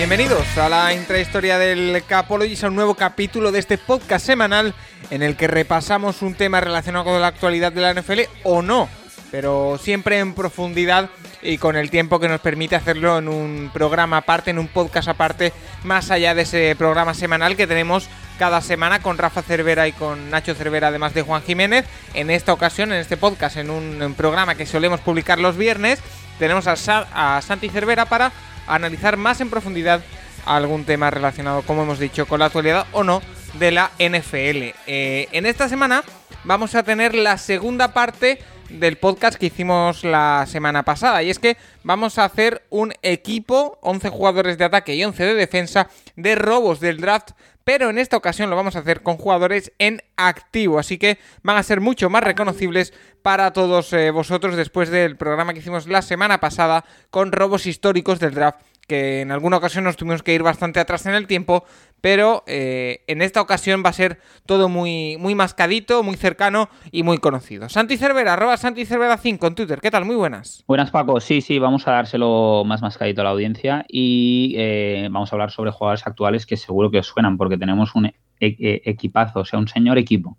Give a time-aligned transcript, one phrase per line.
[0.00, 4.74] bienvenidos a la intrahistoria del Capologis, a un nuevo capítulo de este podcast semanal
[5.10, 8.88] en el que repasamos un tema relacionado con la actualidad de la NFL o no,
[9.30, 11.10] pero siempre en profundidad
[11.42, 15.08] y con el tiempo que nos permite hacerlo en un programa aparte, en un podcast
[15.08, 15.52] aparte,
[15.84, 20.30] más allá de ese programa semanal que tenemos cada semana con Rafa Cervera y con
[20.30, 21.84] Nacho Cervera, además de Juan Jiménez.
[22.14, 25.98] En esta ocasión, en este podcast, en un, programa que solemos publicar los viernes,
[26.38, 28.32] tenemos a, a Santi Cervera para
[28.74, 30.02] analizar más en profundidad
[30.46, 33.22] algún tema relacionado, como hemos dicho, con la actualidad o no
[33.54, 34.74] de la NFL.
[34.86, 36.04] Eh, en esta semana
[36.44, 38.40] vamos a tener la segunda parte
[38.72, 41.22] del podcast que hicimos la semana pasada.
[41.22, 45.34] Y es que vamos a hacer un equipo, 11 jugadores de ataque y 11 de
[45.34, 47.30] defensa, de robos del draft.
[47.64, 50.78] Pero en esta ocasión lo vamos a hacer con jugadores en activo.
[50.78, 55.52] Así que van a ser mucho más reconocibles para todos eh, vosotros después del programa
[55.52, 58.60] que hicimos la semana pasada con robos históricos del draft
[58.90, 61.64] que en alguna ocasión nos tuvimos que ir bastante atrás en el tiempo,
[62.00, 67.04] pero eh, en esta ocasión va a ser todo muy, muy mascadito, muy cercano y
[67.04, 67.68] muy conocido.
[67.68, 69.80] Santi Cervera, arroba Santi Cervera 5 en Twitter.
[69.80, 70.06] ¿Qué tal?
[70.06, 70.64] Muy buenas.
[70.66, 71.20] Buenas, Paco.
[71.20, 75.52] Sí, sí, vamos a dárselo más mascadito a la audiencia y eh, vamos a hablar
[75.52, 79.44] sobre jugadores actuales que seguro que os suenan porque tenemos un e-, e-, equipazo, o
[79.44, 80.36] sea, un señor equipo.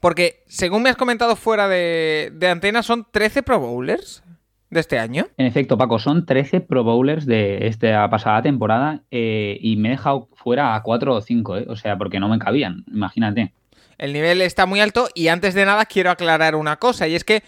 [0.00, 4.24] Porque, según me has comentado fuera de, de antena, son 13 Pro Bowlers
[4.70, 5.28] de este año.
[5.36, 9.92] En efecto, Paco, son 13 Pro Bowlers de esta pasada temporada eh, y me he
[9.92, 13.52] dejado fuera a 4 o 5, eh, o sea, porque no me cabían, imagínate.
[13.98, 17.24] El nivel está muy alto y antes de nada quiero aclarar una cosa y es
[17.24, 17.42] que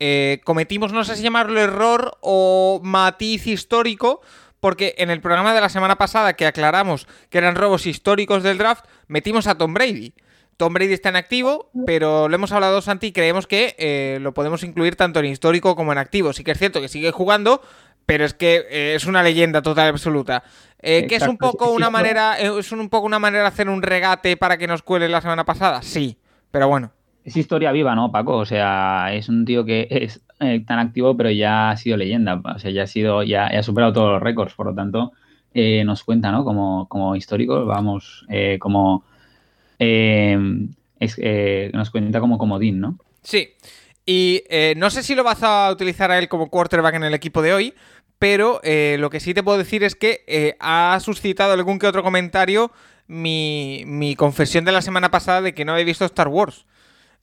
[0.00, 4.20] eh, cometimos, no sé si llamarlo error o matiz histórico,
[4.60, 8.58] porque en el programa de la semana pasada que aclaramos que eran robos históricos del
[8.58, 10.14] draft, metimos a Tom Brady.
[10.56, 14.34] Tom Brady está en activo, pero lo hemos hablado, Santi, y creemos que eh, lo
[14.34, 16.32] podemos incluir tanto en histórico como en activo.
[16.32, 17.60] Sí que es cierto que sigue jugando,
[18.06, 20.44] pero es que eh, es una leyenda total y absoluta.
[20.80, 23.82] Eh, que es un poco una manera, es un poco una manera de hacer un
[23.82, 26.18] regate para que nos cuele la semana pasada, sí,
[26.50, 26.92] pero bueno.
[27.24, 28.36] Es historia viva, ¿no, Paco?
[28.36, 32.40] O sea, es un tío que es tan activo, pero ya ha sido leyenda.
[32.44, 35.12] O sea, ya ha sido, ya, ha superado todos los récords, por lo tanto,
[35.54, 36.44] nos cuenta, ¿no?
[36.44, 38.26] Como, como histórico, vamos,
[38.58, 39.04] como
[39.78, 40.38] eh,
[41.00, 42.98] eh, nos cuenta como comodín, ¿no?
[43.22, 43.54] Sí.
[44.06, 47.14] Y eh, no sé si lo vas a utilizar a él como quarterback en el
[47.14, 47.74] equipo de hoy,
[48.18, 52.70] pero lo que sí te puedo decir es que ha suscitado algún que otro comentario
[53.06, 56.64] mi, confesión de la semana pasada de que no había visto Star Wars.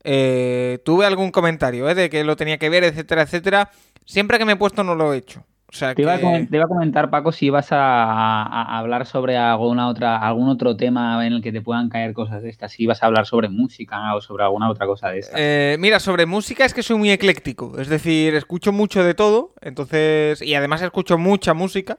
[0.04, 3.72] tuve algún comentario de que lo tenía que ver, etcétera, etcétera.
[4.06, 7.46] Siempre que me he puesto no lo he hecho te, iba a, comentar, Paco, si
[7.46, 12.14] ibas a, hablar sobre alguna otra, algún otro tema en el que te puedan caer
[12.14, 15.20] cosas de estas, si ibas a hablar sobre música o sobre alguna otra cosa de
[15.20, 15.36] estas.
[15.38, 19.54] Eh, mira, sobre música es que soy muy ecléctico, es decir, escucho mucho de todo,
[19.62, 21.98] entonces, y además escucho mucha música.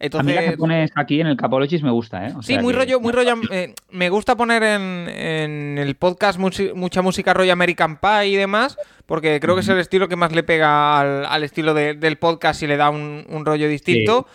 [0.00, 1.36] Entonces, a mí la que pones aquí en el
[1.82, 2.34] me gusta, ¿eh?
[2.42, 3.34] sí, muy rollo, muy rollo.
[3.50, 8.76] Eh, me gusta poner en, el podcast mucha música rollo American Pie y demás,
[9.06, 12.68] porque creo que es el estilo que más le pega al, estilo del podcast y
[12.68, 14.26] le da un, rollo distinto.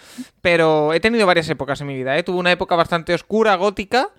[0.42, 2.24] Pero he tenido varias épocas en mi vida, ¿eh?
[2.24, 4.10] Tuve una época bastante oscura, gótica.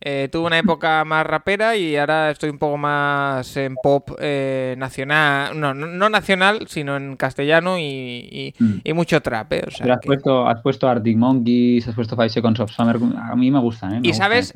[0.00, 4.74] Eh, tuve una época más rapera y ahora estoy un poco más en pop eh,
[4.78, 8.94] nacional, no, no, nacional, sino en castellano y, mm.
[8.94, 9.52] mucho trap.
[9.54, 13.50] Eh, has, puesto, has puesto Arctic Monkeys, has puesto Five Seconds of Summer, a mí
[13.50, 13.94] me gustan.
[13.94, 14.00] ¿eh?
[14.02, 14.52] y sabes,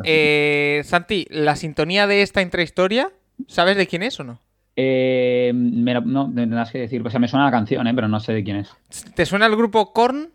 [0.86, 3.10] Santi, la sintonía de esta intrahistoria,
[3.46, 4.40] ¿sabes de quién es o no?
[4.76, 8.58] no, tendrás que decir, o sea, me suena la canción, pero no sé de quién
[8.58, 8.70] es.
[9.14, 10.30] ¿Te suena el grupo Korn?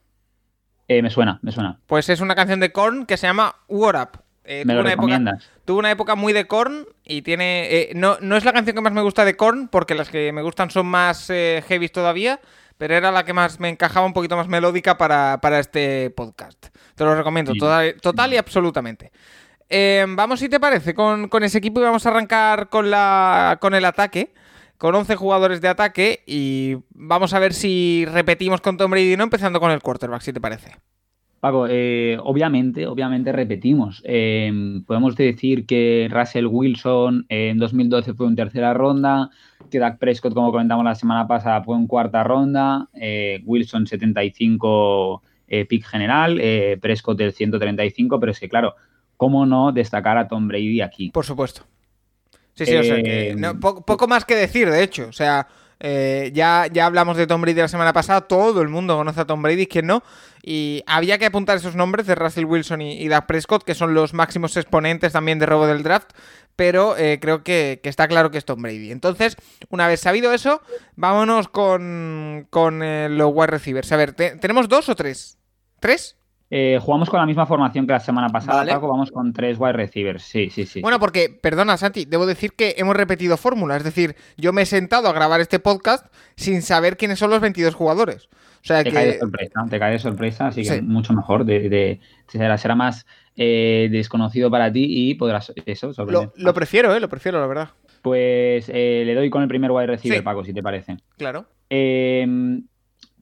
[0.87, 1.79] me suena, me suena.
[1.87, 4.22] Pues es una canción de Korn que se llama What Up.
[4.45, 7.67] Eh, ¿Me lo una época, tuvo una época muy de Korn y tiene...
[7.71, 10.31] Eh, no, no, es la canción que más me gusta de Korn porque las que
[10.33, 12.41] me gustan son más eh, heavy todavía,
[12.77, 16.67] pero era la que más me encajaba un poquito más melódica para, este podcast.
[16.95, 19.11] Te lo recomiendo total, y absolutamente.
[20.09, 23.85] vamos, si te parece, con, ese equipo y vamos a arrancar con, la, con el
[23.85, 24.33] ataque
[24.77, 29.23] con 11 jugadores de ataque y vamos a ver si repetimos con Tom Brady, ¿no?
[29.23, 30.75] Empezando con el quarterback, si te parece.
[31.43, 34.01] Paco, eh, obviamente, obviamente repetimos.
[34.05, 39.29] Em, podemos decir que Russell Wilson en 2012 fue en tercera ronda,
[39.69, 45.21] que Dak Prescott, como comentamos la semana pasada, fue en cuarta ronda, eh, Wilson 75
[45.49, 46.41] eh, pick general,
[46.79, 48.75] Prescott el 135, pero es que claro,
[49.17, 51.09] ¿cómo no destacar a Tom Brady aquí?
[51.09, 51.63] Por supuesto.
[52.53, 55.07] Sí, sí, o sea que poco más que decir, de hecho.
[55.09, 55.45] O sea,
[55.79, 59.25] eh, ya, ya hablamos de Tom Brady la semana pasada, todo el mundo conoce a
[59.25, 60.03] Tom Brady, ¿quién no?
[60.41, 63.93] Y había que apuntar esos nombres de Russell Wilson y, y Dak Prescott, que son
[63.93, 66.11] los máximos exponentes también de robo del draft,
[66.55, 68.91] pero eh, creo que, está claro que es Tom Brady.
[68.91, 69.37] Entonces,
[69.69, 70.61] una vez sabido eso,
[70.95, 73.91] vámonos con, con eh, los wide receivers.
[73.91, 75.37] A ver, ¿tenemos dos o tres?
[75.79, 76.15] ¿Tres?
[76.55, 78.73] Eh, jugamos con la misma formación que la semana pasada, Vale.
[78.73, 78.87] Paco.
[78.87, 80.21] Vamos con tres wide receivers.
[80.21, 80.81] Sí, sí, sí.
[80.81, 83.75] Bueno, porque, perdona, Santi, debo decir que hemos repetido fórmula.
[83.75, 86.05] Es decir, yo me he sentado a grabar este podcast
[86.35, 88.27] sin saber quiénes son los 22 jugadores.
[88.27, 90.81] O sea te cae de sorpresa, te cae de sorpresa, así que Sí.
[90.83, 91.43] mucho mejor.
[91.43, 95.91] De, de- será, será más eh, desconocido para ti y podrás eso.
[96.07, 96.99] Lo, lo prefiero, ¿eh?
[96.99, 97.69] Lo prefiero, la verdad.
[98.03, 100.23] Pues eh, le doy con el primer wide receiver, Sí.
[100.23, 100.97] Paco, si te parece.
[101.17, 101.47] Claro.
[101.69, 102.27] Eh,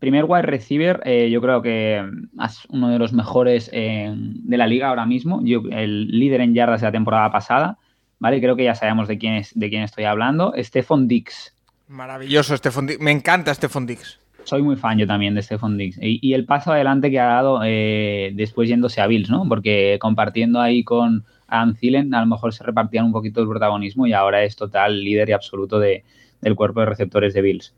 [0.02, 4.58] primer wide receiver, eh, yo creo que mm, es uno de los mejores eh, de
[4.58, 5.40] la liga ahora mismo.
[5.46, 7.78] Yo, el líder en yardas de la temporada pasada,
[8.20, 8.42] ¿vale?
[8.42, 10.54] Creo que ya sabemos de quién, es, de quién estoy hablando.
[10.58, 11.56] Stephon Dix.
[11.88, 13.00] Maravilloso, Stephon Dix.
[13.00, 14.20] Me encanta Stephon Dix.
[14.44, 16.00] Soy muy fan yo también de Stephon Dix.
[16.02, 19.48] Y, y el paso adelante que ha dado eh, después yéndose a Bills, ¿no?
[19.48, 24.08] Porque compartiendo ahí con Adam Thielen, a lo mejor se repartían un poquito el protagonismo
[24.08, 26.04] y ahora es total líder y absoluto de-
[26.42, 27.76] del cuerpo de receptores de Bills.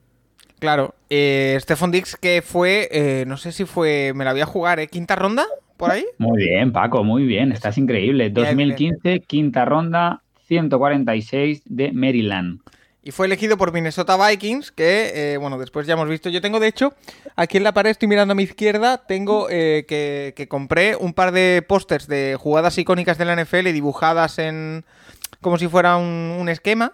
[0.63, 0.95] Claro.
[1.09, 2.87] Eh, Stephon Dix, que fue.
[2.89, 4.13] eh, no sé si fue.
[4.15, 4.87] Me la voy a jugar, ¿eh?
[4.87, 5.45] ¿Quinta ronda?
[5.75, 6.05] ¿Por ahí?
[6.19, 8.29] Muy bien, Paco, muy bien, estás increíble.
[8.29, 12.61] Bien, 2015, quinta ronda, 146 de Maryland.
[13.03, 16.29] Y fue elegido por Minnesota Vikings, que, eh, bueno, después ya hemos visto.
[16.29, 16.93] Yo tengo, de hecho,
[17.35, 21.13] aquí en la pared, estoy mirando a mi izquierda, tengo eh, que, que compré un
[21.13, 24.85] par de pósters de jugadas icónicas de la NFL dibujadas en.
[25.41, 26.93] como si fuera un, un esquema.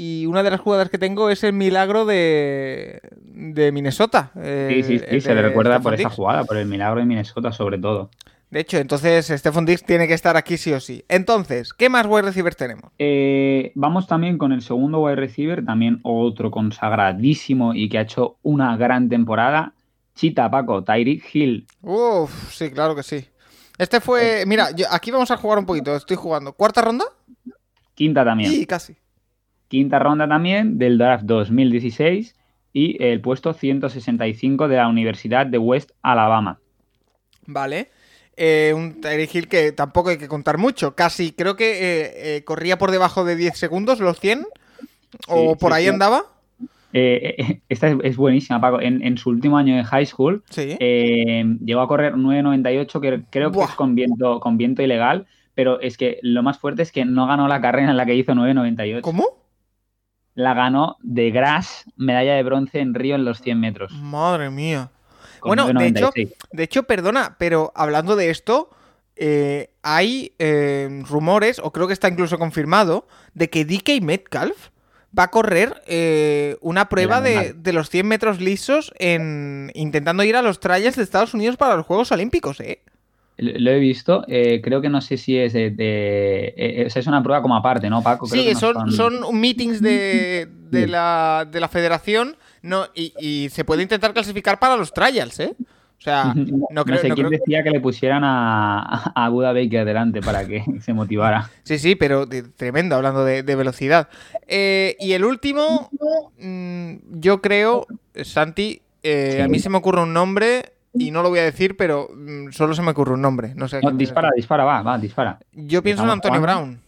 [0.00, 4.30] Y una de las jugadas que tengo es el milagro de, de Minnesota.
[4.36, 7.50] eh, Sí, sí, sí, se le recuerda por esa jugada, por el milagro de Minnesota
[7.50, 8.08] sobre todo.
[8.50, 11.04] De hecho, entonces Stephon Diggs tiene que estar aquí sí o sí.
[11.08, 12.92] Entonces, ¿qué más wide receivers tenemos?
[13.00, 18.36] Eh, vamos también con el segundo wide receiver, también otro consagradísimo y que ha hecho
[18.42, 19.74] una gran temporada.
[20.14, 21.66] Chita, Paco, Tyreek Hill.
[21.82, 23.26] Uf, sí, claro que sí.
[23.76, 24.44] Este fue.
[24.46, 25.94] Mira, yo- aquí vamos a jugar un poquito.
[25.96, 26.52] Estoy jugando.
[26.52, 27.04] ¿Cuarta ronda?
[27.94, 28.52] Quinta también.
[28.52, 28.96] Y casi.
[29.68, 32.34] Quinta ronda también del draft 2016
[32.72, 36.58] y el puesto 165 de la Universidad de West Alabama.
[37.46, 37.88] Vale.
[38.36, 40.94] Eh, un Tyreek Hill que tampoco hay que contar mucho.
[40.94, 44.46] Casi, creo que eh, eh, corría por debajo de 10 segundos, los 100.
[45.26, 45.88] O Sí, por sí, ahí sí.
[45.90, 46.22] andaba.
[46.92, 48.80] Eh, esta es, es buenísima, Paco.
[48.80, 53.60] En, en su último año de high school llegó a correr 9.98, que creo que
[53.60, 57.26] es con viento, con viento ilegal, pero es que lo más fuerte es que no
[57.26, 59.00] ganó la carrera en la que hizo 9.98.
[59.00, 59.47] ¿Cómo?
[60.38, 63.92] La ganó de Gras, medalla de bronce en Río en los 100 metros.
[63.94, 64.88] Madre mía.
[65.42, 66.34] Bueno, de hecho, 9.96.
[66.52, 68.70] De hecho, perdona, pero hablando de esto,
[69.16, 74.68] eh, hay eh, rumores, o creo que está incluso confirmado, de que DK Metcalf
[75.18, 80.36] va a correr eh, una prueba de, de los 100 metros lisos en intentando ir
[80.36, 82.84] a los trials de Estados Unidos para los Juegos Olímpicos, ¿eh?
[83.38, 85.70] Lo he visto, eh, creo que no sé si es de...
[85.70, 88.26] de- eh, sea, es una prueba como aparte, ¿no, Paco?
[88.28, 90.90] Creo Sí, que no son, son meetings de, de, Sí.
[90.90, 95.54] la, de la federación no, y, y se puede intentar clasificar para los trials, ¿eh?
[95.60, 99.28] O sea, No, no creo, sé no quién creo- decía que le pusieran a, a
[99.30, 101.50] Buda Baker delante para que se motivara.
[101.62, 104.08] Sí, sí, pero de- tremendo hablando de, de velocidad.
[104.48, 105.90] Eh, y el último,
[106.38, 107.86] mm, yo creo,
[108.22, 109.40] Santi, eh, Sí.
[109.42, 112.50] a mí se me ocurre un nombre y no lo voy a decir, pero mm,
[112.50, 113.52] solo se me ocurre un nombre.
[113.54, 113.80] No sé.
[113.82, 115.38] No, dispara, dispara, va, va, dispara.
[115.52, 116.62] Yo pienso en Antonio jugando.
[116.62, 116.80] Brown.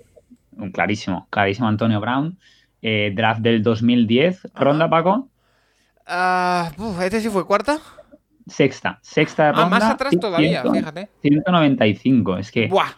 [0.65, 2.39] Un Clarísimo, clarísimo Antonio Brown.
[2.83, 4.49] Eh, draft del 2010.
[4.55, 5.29] Ronda, Paco.
[6.07, 7.79] Ah, uf, este sí fue cuarta.
[8.47, 8.99] Sexta.
[9.03, 9.69] Sexta Ah, ronda.
[9.69, 11.09] más atrás todavía, 100, fíjate.
[11.23, 12.39] 195.
[12.39, 12.89] Es que Buah.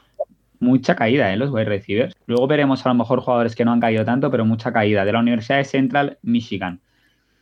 [0.61, 1.37] mucha caída, ¿eh?
[1.37, 2.15] Los wide receivers.
[2.27, 5.05] Luego veremos a lo mejor jugadores que no han caído tanto, pero mucha caída.
[5.05, 6.81] De la Universidad de Central Michigan.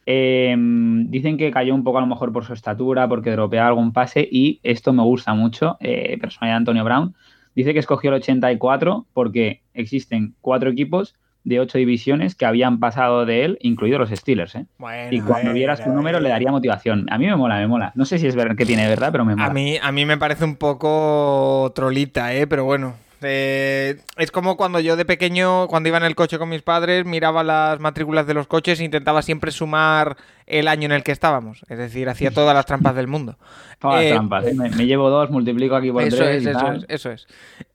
[0.06, 3.92] Eh, dicen que cayó un poco a lo mejor por su estatura, porque dropeaba algún
[3.92, 7.14] pase, y esto me gusta mucho, eh, personalidad de Antonio Brown.
[7.54, 11.14] Dice que escogió el 84 porque existen cuatro equipos
[11.44, 14.54] de ocho divisiones que habían pasado de él, incluidos los Steelers.
[14.54, 14.66] ¿eh?
[14.78, 17.06] Bueno, Y cuando eh, viera su número le daría motivación.
[17.10, 17.92] A mí me mola, me mola.
[17.94, 19.46] No sé si es verdad que tiene verdad, pero me mola.
[19.46, 22.46] A mí, a mí me parece un poco trolita, ¿eh?
[22.46, 22.94] Pero bueno.
[23.22, 27.04] Eh, es como cuando yo de pequeño, cuando iba en el coche con mis padres,
[27.04, 31.12] miraba las matrículas de los coches e intentaba siempre sumar el año en el que
[31.12, 31.62] estábamos.
[31.68, 33.36] Es decir, hacía todas las trampas del mundo.
[33.78, 34.46] Todas las eh, trampas.
[34.46, 34.54] ¿eh?
[34.54, 36.76] Me, me llevo dos, multiplico aquí por Eso tres es, y eso tal.
[36.76, 37.26] es, eso es.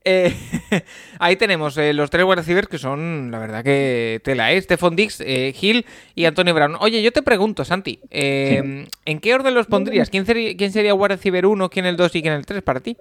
[0.04, 0.36] Eh,
[1.20, 4.62] ahí tenemos eh, los tres wide receivers que son, la verdad que tela, ¿eh?
[4.62, 6.76] Stephon Dix, eh, Hill y Antonio Brown.
[6.80, 10.10] Oye, yo te pregunto, Santi, eh, ¿en qué orden los pondrías?
[10.10, 12.80] ¿Quién sería, quién sería wide receiver 1, quién el 2 y quién el 3 para
[12.82, 12.98] ti?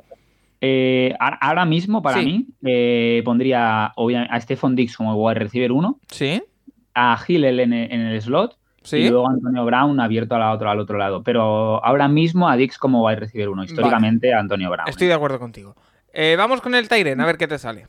[0.60, 2.24] Eh, a- ahora mismo, para Sí.
[2.26, 6.42] mí, eh, pondría a Stephon Dix como wide receiver 1, ¿Sí?
[6.94, 8.96] a Hill en, el- en el slot ¿Sí?
[8.98, 11.22] y luego a Antonio Brown abierto al otro, al otro lado.
[11.22, 13.64] Pero ahora mismo a Dix como wide receiver 1.
[13.64, 14.88] Históricamente a Antonio Brown.
[14.88, 15.74] Estoy de acuerdo contigo.
[16.12, 17.86] Eh, vamos con el Tyren, a ver qué te sale.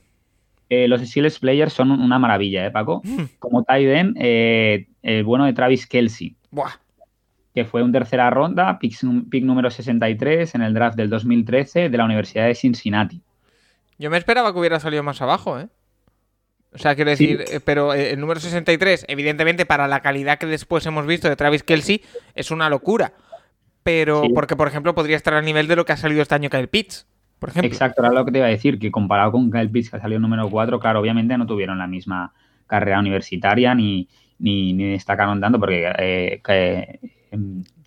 [0.67, 3.03] Eh, los Steelers players son una maravilla, ¿eh, Paco?
[3.38, 6.36] Como tight end, eh, el bueno de Travis Kelsey.
[6.50, 6.72] Buah.
[7.55, 8.97] Que fue un tercera ronda, pick,
[9.29, 13.21] pick número 63 en el draft del 2013 de la Universidad de Cincinnati.
[13.97, 15.69] Yo me esperaba que hubiera salido más abajo, ¿eh?
[16.74, 20.47] O sea, quiero decir, eh, pero eh, el número 63, evidentemente, para la calidad que
[20.47, 22.01] después hemos visto de Travis Kelsey,
[22.33, 23.13] es una locura.
[23.83, 26.50] Pero, porque, por ejemplo, podría estar al nivel de lo que ha salido este año
[26.50, 27.07] Kyle Pitts,
[27.39, 27.71] por ejemplo.
[27.71, 30.01] Exacto, era lo que te iba a decir, que comparado con Kyle Pitts, que ha
[30.01, 32.33] salido número 4, claro, obviamente no tuvieron la misma
[32.67, 34.09] carrera universitaria ni,
[34.39, 36.41] ni, ni destacaron tanto, porque eh,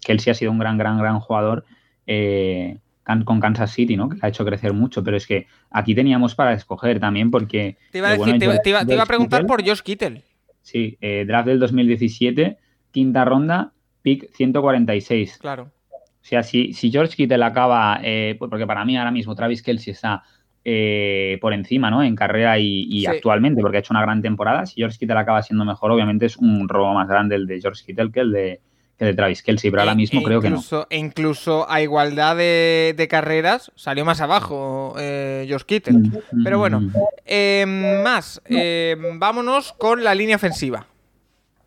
[0.00, 1.64] Kelsey ha sido un gran, gran, gran jugador.
[2.06, 2.78] Eh,
[3.24, 4.08] con Kansas City, ¿no?
[4.08, 7.78] Que ha hecho crecer mucho, pero es que aquí teníamos para escoger también porque...
[7.90, 10.22] Te iba a, preguntar por Josh Kittle.
[10.60, 12.58] Sí, eh, draft del 2017,
[12.90, 15.38] quinta ronda, pick 146.
[15.38, 15.72] Claro.
[15.92, 19.62] O sea, si, si George Kittle acaba, eh, pues porque para mí ahora mismo Travis
[19.62, 20.24] Kelsey está
[20.62, 22.02] eh, por encima, ¿no?
[22.02, 24.66] En carrera y, actualmente, porque ha hecho una gran temporada.
[24.66, 27.84] Si George Kittle acaba siendo mejor, obviamente es un robo más grande el de George
[27.86, 28.60] Kittle que el de,
[28.98, 30.60] que de Travis Kelsey, pero ahora e mismo creo que no.
[30.90, 35.98] Incluso a igualdad de, carreras salió más abajo eh, Josh Kittle.
[35.98, 36.92] Mm, pero bueno, mm.
[37.24, 40.86] em, más, em, vámonos con la línea ofensiva.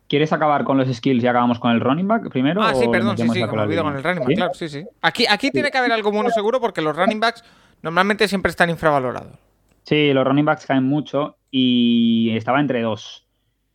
[0.08, 2.62] ¿Quieres acabar con los skills y acabamos con el running back primero?
[2.62, 4.84] Ah, sí, perdón, sí, sí, con el running back, claro, sí, sí.
[5.00, 7.42] Aquí, aquí tiene que haber algo bueno seguro porque los running backs
[7.80, 9.38] normalmente siempre están infravalorados.
[9.84, 13.21] Sí, los running backs caen mucho y estaba entre dos.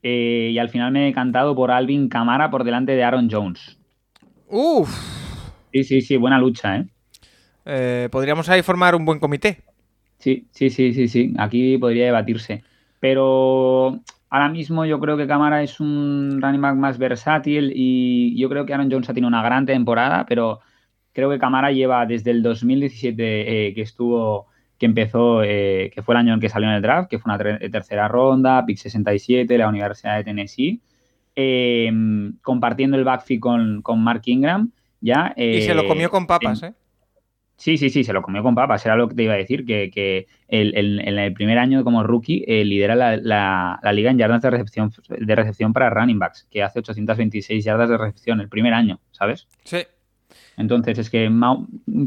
[0.04, 3.78] Eh, y al final me he decantado por Alvin Camara por delante de Aaron Jones.
[4.48, 4.90] Uf.
[5.72, 6.86] Sí, sí, sí, buena lucha, ¿eh?
[7.66, 8.10] ¿eh?
[8.12, 9.64] podríamos ahí formar un buen comité.
[10.20, 11.34] Sí, sí, sí, sí, sí.
[11.38, 12.64] Aquí podría debatirse.
[13.00, 14.00] Pero
[14.30, 18.66] ahora mismo yo creo que Camara es un running back más versátil y yo creo
[18.66, 20.60] que Aaron Jones ha tenido una gran temporada, pero
[21.14, 24.47] creo que Camara lleva desde el 2017 eh, que estuvo
[24.78, 27.34] que empezó, eh, que fue el año en que salió en el draft, que fue
[27.34, 30.82] una tercera ronda, pick 67, la Universidad de Tennessee,
[31.36, 31.92] eh,
[32.42, 34.72] compartiendo el backfield con, con Mark Ingram.
[35.00, 36.74] Ya, y se lo eh, comió con papas, ¿eh?
[37.56, 38.86] Sí, sí, sí, se lo comió con papas.
[38.86, 42.96] Era lo que te iba a decir, que, en el primer año como rookie lidera
[42.96, 47.90] la, liga en yardas de recepción, de recepción para running backs, que hace 826 yardas
[47.90, 49.48] de recepción el primer año, ¿sabes?
[49.64, 49.80] Sí.
[50.56, 51.32] Entonces, es que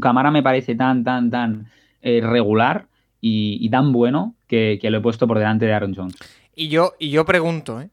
[0.01, 1.67] Camara me parece tan, tan, tan
[2.01, 2.87] eh, regular
[3.19, 6.15] y, tan bueno que, lo he puesto por delante de Aaron Jones.
[6.55, 7.89] Y yo, y yo pregunto, ¿eh?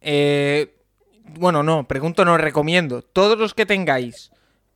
[0.00, 0.74] ¿eh?
[1.38, 3.02] bueno, no, pregunto, no, recomiendo.
[3.02, 4.30] Todos los que tengáis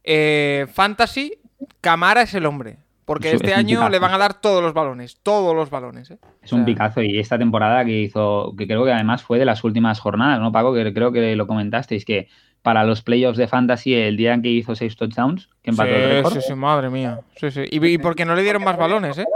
[0.05, 1.35] eh, Fantasy,
[1.81, 2.79] Camara es el hombre.
[3.05, 6.13] Porque este año le van a dar todos los balones, todos los balones.
[6.13, 6.19] ¿eh?
[6.41, 9.65] Es un picazo y esta temporada que hizo, que creo que además fue de las
[9.65, 10.73] últimas jornadas, ¿no, Paco?
[10.73, 12.29] Que creo que lo comentasteis, que
[12.63, 15.97] para los playoffs de Fantasy el día en que hizo seis touchdowns, que empató sí,
[15.97, 16.35] el récord.
[16.35, 17.21] Sí, sí, madre mía.
[17.37, 17.63] Sí, sí.
[17.71, 19.27] Y, porque no le dieron más balones, ¿eh?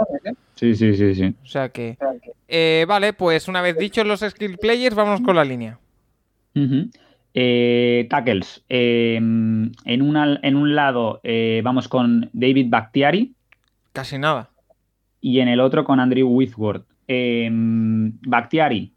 [0.55, 1.35] Sí, sí, sí, sí.
[1.43, 1.97] O sea que...
[2.47, 5.77] Eh, vale, pues una vez dichos los skill players, vamos con la línea.
[7.33, 8.63] Eh, tackles.
[8.69, 11.21] Eh, en, en un lado
[11.63, 13.33] vamos con David Bakhtiari.
[13.91, 14.49] Casi nada.
[15.19, 16.85] Y en el otro con Andrew Whitworth.
[17.09, 18.93] Bakhtiari,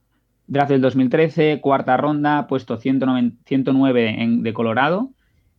[0.51, 5.13] Draft del 2013, cuarta ronda, puesto 109, en, de Colorado.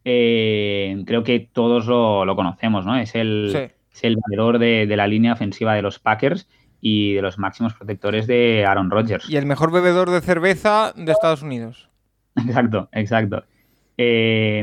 [0.03, 2.97] Eh, creo que todos lo, conocemos, ¿no?
[2.97, 3.71] Es el,
[4.01, 6.49] el valedor de, la línea ofensiva de los Packers
[6.81, 9.29] y de los máximos protectores de Aaron Rodgers.
[9.29, 11.89] Y el mejor bebedor de cerveza de Estados Unidos.
[12.35, 13.45] Exacto, exacto.
[13.97, 14.61] Eh,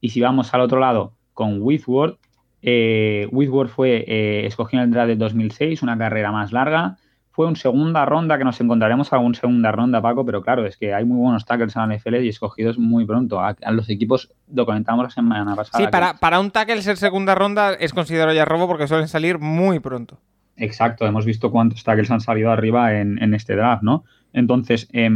[0.00, 2.18] y si vamos al otro lado con Whitworth,
[2.62, 6.96] eh, Whitworth fue escogido en el draft del 2006, una carrera más larga
[7.34, 10.76] fue un segunda ronda, que nos encontraremos a un segunda ronda, Paco, pero claro, es
[10.76, 13.40] que hay muy buenos tackles en la NFL y escogidos muy pronto.
[13.40, 15.84] A, los equipos, lo comentamos la semana pasada.
[15.84, 19.40] Sí, para, para un tackle ser segunda ronda es considerado ya robo porque suelen salir
[19.40, 20.20] muy pronto.
[20.56, 24.04] Exacto, hemos visto cuántos tackles han salido arriba en, este draft, ¿no?
[24.32, 25.10] Entonces, eh,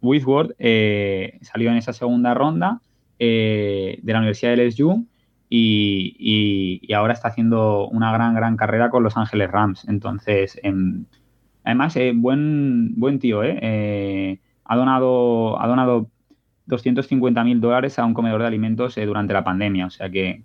[0.00, 2.80] Whitworth eh, salió en esa segunda ronda
[3.20, 5.06] eh, de la Universidad de LSU
[5.48, 9.86] y, y, ahora está haciendo una gran, gran carrera con Los Ángeles Rams.
[9.86, 11.04] Entonces, em,
[11.64, 13.58] Además, eh, buen, buen tío, ¿eh?
[13.62, 14.38] ¿eh?
[14.64, 16.08] ha donado, ha donado
[16.66, 20.42] 250 mil dólares a un comedor de alimentos eh, durante la pandemia, o sea que...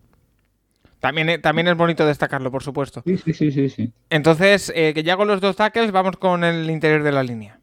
[1.00, 3.04] También, también es bonito destacarlo, por supuesto.
[3.06, 3.92] Sí, sí, sí, sí.
[4.10, 7.60] Entonces, que ya con los dos tackles, vamos con el interior de la línea.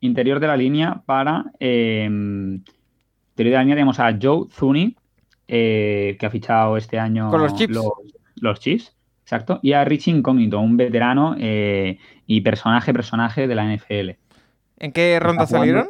[0.00, 1.44] Interior de la línea para...
[1.60, 2.54] Em,
[3.30, 4.96] interior de la línea tenemos a Joe Zuni,
[5.46, 7.30] que ha fichado este año...
[7.30, 7.78] Con los chips.
[8.40, 8.96] Los, chips,
[9.32, 9.60] exacto.
[9.62, 14.10] Y a Rich Incógnito, un veterano y personaje, personaje de la NFL.
[14.78, 15.86] ¿En qué ronda salieron?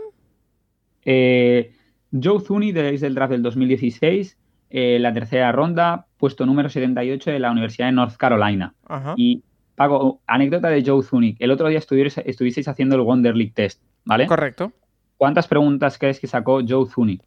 [1.04, 1.74] Eh,
[2.12, 4.38] Joe Zuni desde el draft del 2016,
[4.70, 8.74] eh, la tercera ronda, puesto número 78 de la Universidad de North Carolina.
[9.16, 9.42] Y
[9.74, 11.34] Pago, anécdota de Joe Zuni.
[11.38, 14.26] El otro día estuvisteis haciendo el Wonder League Test, ¿vale?
[14.26, 14.72] Correcto.
[15.16, 17.20] ¿Cuántas preguntas crees que sacó Joe Zuni?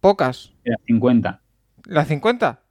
[0.00, 0.52] pocas.
[0.62, 1.40] Las 50.
[1.86, 2.61] ¿Las 50?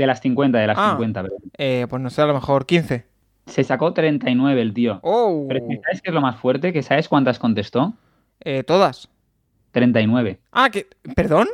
[0.00, 0.90] De las 50, de las Ah.
[0.92, 1.38] 50, perdón.
[1.58, 3.04] Eh, pues no sé, a lo mejor 15.
[3.46, 4.98] Se sacó 39 el tío.
[5.02, 5.44] ¡Oh!
[5.46, 6.72] Pero ¿sabes qué es lo más fuerte?
[6.72, 7.92] ¿Que sabes cuántas contestó?
[8.40, 9.10] Eh, todas.
[9.72, 10.40] 39.
[10.52, 10.86] Ah, que.
[11.14, 11.48] ¿Perdón?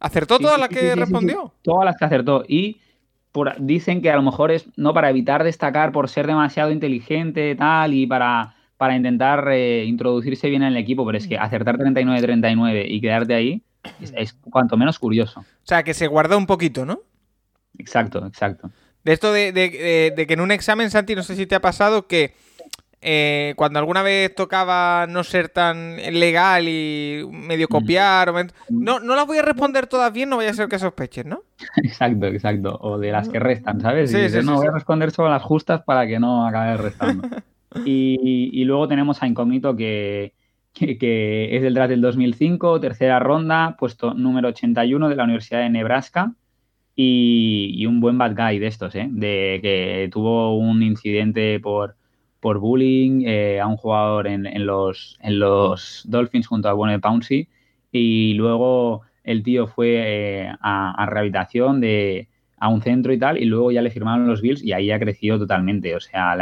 [0.00, 1.52] ¿Acertó Sí, todas sí, las que sí, respondió?
[1.62, 2.44] Todas las que acertó.
[2.48, 2.80] Y
[3.30, 7.54] por- dicen que a lo mejor es no para evitar destacar por ser demasiado inteligente
[7.56, 11.76] tal y para, para intentar eh, introducirse bien en el equipo, pero es que acertar
[11.78, 13.62] 39-39 y quedarte ahí
[14.00, 15.40] es, es cuanto menos curioso.
[15.40, 17.00] O sea, que se guardó un poquito, ¿no?
[17.82, 18.70] Exacto, exacto.
[19.04, 21.56] De esto de, de- de- de que en un examen, Santi, no sé si te
[21.56, 22.34] ha pasado que
[23.00, 28.34] eh, cuando alguna vez tocaba no ser tan legal y medio copiar, o
[28.70, 31.42] no, no las voy a responder todas bien, no vaya a ser que sospeches, ¿no?
[31.82, 32.78] Exacto, exacto.
[32.80, 34.12] O de las que restan, ¿sabes?
[34.12, 36.76] Sí, y dices, sí, no, voy a responder solo las justas para que no acabe
[36.76, 37.28] restando.
[37.84, 40.34] y, y luego tenemos a Incógnito que,
[40.72, 45.60] que, que es del draft del 2005, tercera ronda, puesto número 81 de la Universidad
[45.62, 46.34] de Nebraska.
[46.94, 49.08] Y, un buen bad guy de estos, ¿eh?
[49.10, 51.96] De que tuvo un incidente por,
[52.40, 56.98] por bullying eh, a un jugador en, en los, en los Dolphins junto a Bonnie
[56.98, 57.48] Pouncey.
[57.90, 62.28] Y luego el tío fue eh, a, a rehabilitación de,
[62.62, 65.00] a un centro y tal, y luego ya le firmaron los Bills y ahí ha
[65.00, 65.96] crecido totalmente.
[65.96, 66.36] O sea,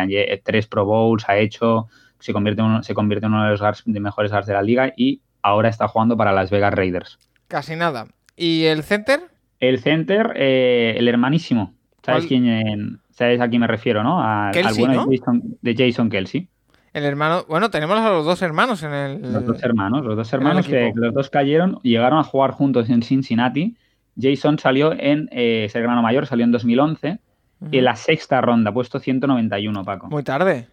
[0.44, 1.88] tres Pro Bowls ha hecho,
[2.18, 4.60] se convierte en uno, se convierte en uno de los de mejores guards de la
[4.60, 7.18] liga y ahora está jugando para las Vegas Raiders.
[7.48, 8.06] Casi nada.
[8.36, 9.30] ¿Y el center?
[9.60, 11.74] El center, eh, el hermanísimo.
[12.02, 12.46] ¿Sabes quién?
[12.48, 12.76] eh,
[13.10, 14.20] ¿Sabes a quién me refiero, no?
[14.22, 15.06] A- al bueno ¿no?
[15.06, 16.48] de, Jason, de Jason Kelsey.
[16.94, 17.44] El hermano.
[17.48, 19.32] Bueno, tenemos a los dos hermanos en el.
[19.32, 22.88] Los dos hermanos, los dos hermanos que, los dos cayeron y llegaron a jugar juntos
[22.90, 23.76] en Cincinnati.
[24.20, 27.20] Jason salió en, eh, es el hermano mayor, salió en 2011
[27.60, 27.68] Ujú.
[27.70, 30.06] y en la sexta ronda, puesto 191, Paco.
[30.06, 30.66] Muy, Muy tarde.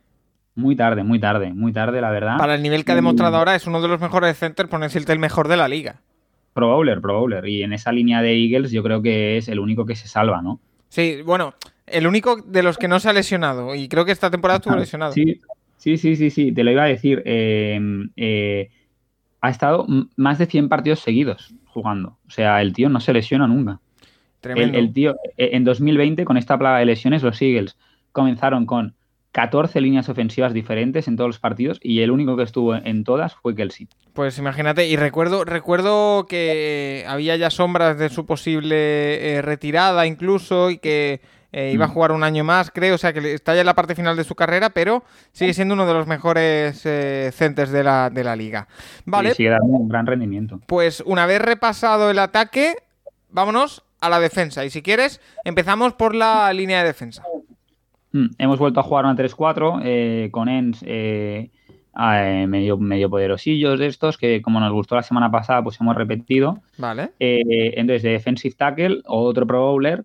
[0.76, 2.38] tarde, muy tarde, muy tarde, la verdad.
[2.38, 5.12] Para el nivel que ha Y- demostrado ahora, es uno de los mejores centers, decirte
[5.14, 5.98] el mejor de la liga.
[6.58, 7.48] Pro Bowler, Pro Bowler.
[7.48, 10.42] Y en esa línea de Eagles yo creo que es el único que se salva,
[10.42, 10.60] ¿no?
[10.90, 11.54] Sí, bueno,
[11.86, 13.76] el único de los que no se ha lesionado.
[13.76, 15.12] Y creo que esta temporada estuvo lesionado.
[15.14, 15.40] Sí,
[15.78, 17.22] sí, sí, sí, sí, te lo iba a decir.
[17.26, 17.80] eh,
[18.16, 18.72] eh,
[19.40, 22.18] ha estado más de 100 partidos seguidos jugando.
[22.28, 23.80] O sea, el tío no se lesiona nunca.
[24.42, 24.80] Tremendo.
[24.80, 27.78] el tío, eh, en 2020, con esta plaga de lesiones, los Eagles
[28.12, 28.96] comenzaron con
[29.38, 33.36] 14 líneas ofensivas diferentes en todos los partidos y el único que estuvo en todas
[33.36, 33.88] fue Kelsey.
[34.14, 40.72] Pues imagínate, y recuerdo, recuerdo que había ya sombras de su posible eh, retirada incluso
[40.72, 41.22] y que
[41.52, 41.92] eh, iba a Mm.
[41.92, 44.24] jugar un año más, creo, o sea que está ya en la parte final de
[44.24, 48.36] su carrera, pero sigue siendo uno de los mejores eh, centers de la, de la
[48.36, 48.68] liga.
[49.06, 50.60] Vale, Y sigue dando un gran rendimiento.
[50.66, 52.74] pues una vez repasado el ataque,
[53.30, 54.66] vámonos a la defensa.
[54.66, 57.24] Y si quieres, empezamos por la línea de defensa.
[58.18, 61.50] Mm, Hemos vuelto a jugar una 3-4 eh, con Ens eh,
[62.00, 65.96] eh, medio, medio poderosillos de estos que como nos gustó la semana pasada pues hemos
[65.96, 66.62] repetido.
[66.78, 70.04] Vale, entonces de defensive tackle, otro pro bowler,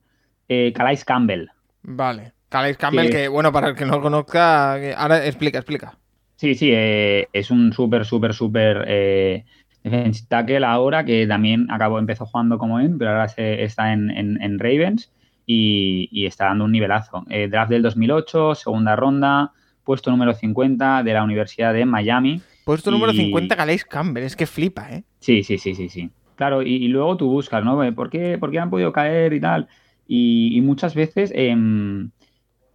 [0.75, 1.46] Calais Campbell.
[1.83, 2.33] vale.
[2.48, 5.96] Calais Campbell, Que- que bueno, para el que no lo conozca, ahora explica, explica.
[6.37, 9.44] Sí, sí, eh, es un súper, súper, súper eh,
[9.83, 14.11] defensive tackle ahora que también acabó, empezó jugando como en, pero ahora se, está en,
[14.11, 15.11] en- en Ravens
[15.53, 17.25] y, y está dando un nivelazo.
[17.29, 19.53] Eh, draft del 2008, segunda ronda,
[19.85, 22.41] puesto número 50 de la Universidad de Miami.
[22.65, 25.05] Puesto número Y- 50, Calais Campbell, es que flipa, ¿eh?
[25.21, 26.11] Sí, sí, sí, sí, sí.
[26.37, 27.83] Claro, y, y luego tú buscas, ¿no?
[27.85, 29.69] Eh, ¿Por qué, por qué han podido caer y tal?
[30.09, 32.11] Y, muchas veces em,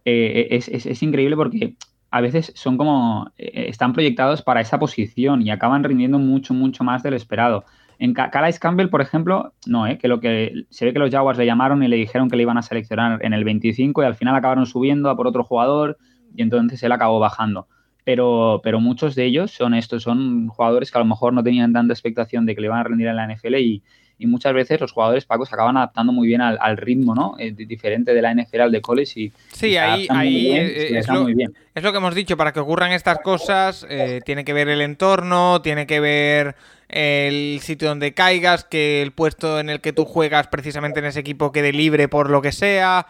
[0.04, 1.74] eh, es, es- es increíble porque
[2.10, 7.02] a veces son como, están proyectados para esa posición y acaban rindiendo mucho, mucho más
[7.02, 7.64] del esperado.
[7.98, 9.98] En Ca- Calais Campbell, por ejemplo, no, ¿eh?
[9.98, 12.42] Que lo que se ve que los Jaguars le llamaron y le dijeron que le
[12.42, 15.98] iban a seleccionar en el 25 y al final acabaron subiendo a por otro jugador
[16.34, 17.66] y entonces él acabó bajando
[18.04, 21.74] pero, pero muchos de ellos son estos, son jugadores que a lo mejor no tenían
[21.74, 23.82] tanta expectación de que le iban a rendir en la NFL y,
[24.18, 27.36] y muchas veces los jugadores pacos se acaban adaptando muy bien al, al ritmo, ¿no?
[27.38, 30.66] Eh, di- diferente de la NFL al de college y, Sí, y ahí, ahí bien,
[30.66, 31.54] eh, es, lo, muy bien.
[31.74, 34.80] es lo que hemos dicho, para que ocurran estas cosas eh, tiene que ver el
[34.80, 36.56] entorno, tiene que ver
[36.88, 41.20] el sitio donde caigas, que el puesto en el que tú juegas precisamente en ese
[41.20, 43.06] equipo quede libre por lo que sea.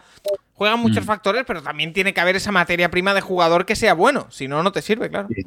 [0.53, 1.07] Juegan muchos Mm.
[1.07, 4.47] factores, pero también tiene que haber esa materia prima de jugador que sea bueno, si
[4.49, 5.29] no, no te sirve, claro.
[5.33, 5.41] Sí,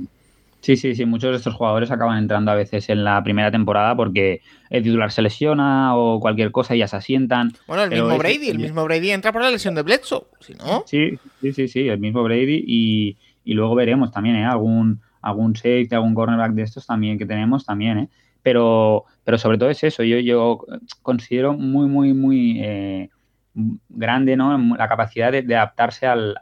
[0.77, 4.41] sí, sí, muchos de estos jugadores acaban entrando a veces en la primera temporada porque
[4.71, 7.53] el titular se lesiona o cualquier cosa y ya se asientan.
[7.67, 10.85] Bueno, el mismo Brady, el mismo Brady entra por la lesión de Bledsoe, si no...
[10.87, 14.45] Sí, sí, sí, sí, el mismo Brady y, y luego veremos también, ¿eh?
[14.45, 18.09] Algún, algún safety, algún cornerback de estos también que tenemos también, ¿eh?
[18.43, 20.65] Pero, pero sobre todo es eso, yo, yo
[21.03, 23.11] considero muy, muy, muy eh,
[23.55, 24.77] grande, ¿no?
[24.77, 26.37] La capacidad de, adaptarse al,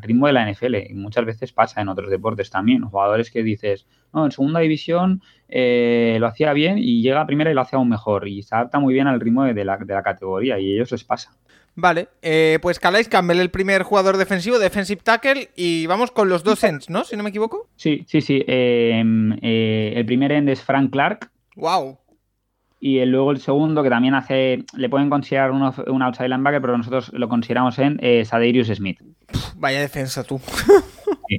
[0.00, 0.76] ritmo de la NFL.
[0.90, 2.82] Y muchas veces pasa en otros deportes también.
[2.82, 7.50] Jugadores que dices, no, en segunda división eh, lo hacía bien y llega a primera
[7.50, 8.28] y lo hace aún mejor.
[8.28, 11.32] Y se adapta muy bien al ritmo de la, categoría y ellos les pasa.
[11.76, 16.42] Vale, eh, pues Calais Campbell, el primer jugador defensivo, defensive tackle, y vamos con los
[16.42, 17.04] dos ends, ¿no?
[17.04, 17.68] Si no me equivoco.
[17.76, 18.44] Sí, sí, sí.
[18.46, 21.30] Eh, el primer end es Frank Clark.
[21.54, 21.98] Wow.
[22.82, 27.12] Y luego el segundo, que también hace, le pueden considerar un outside linebacker, pero nosotros
[27.12, 28.98] lo consideramos en eh, Sadarius Smith.
[29.56, 30.40] vaya defensa tú.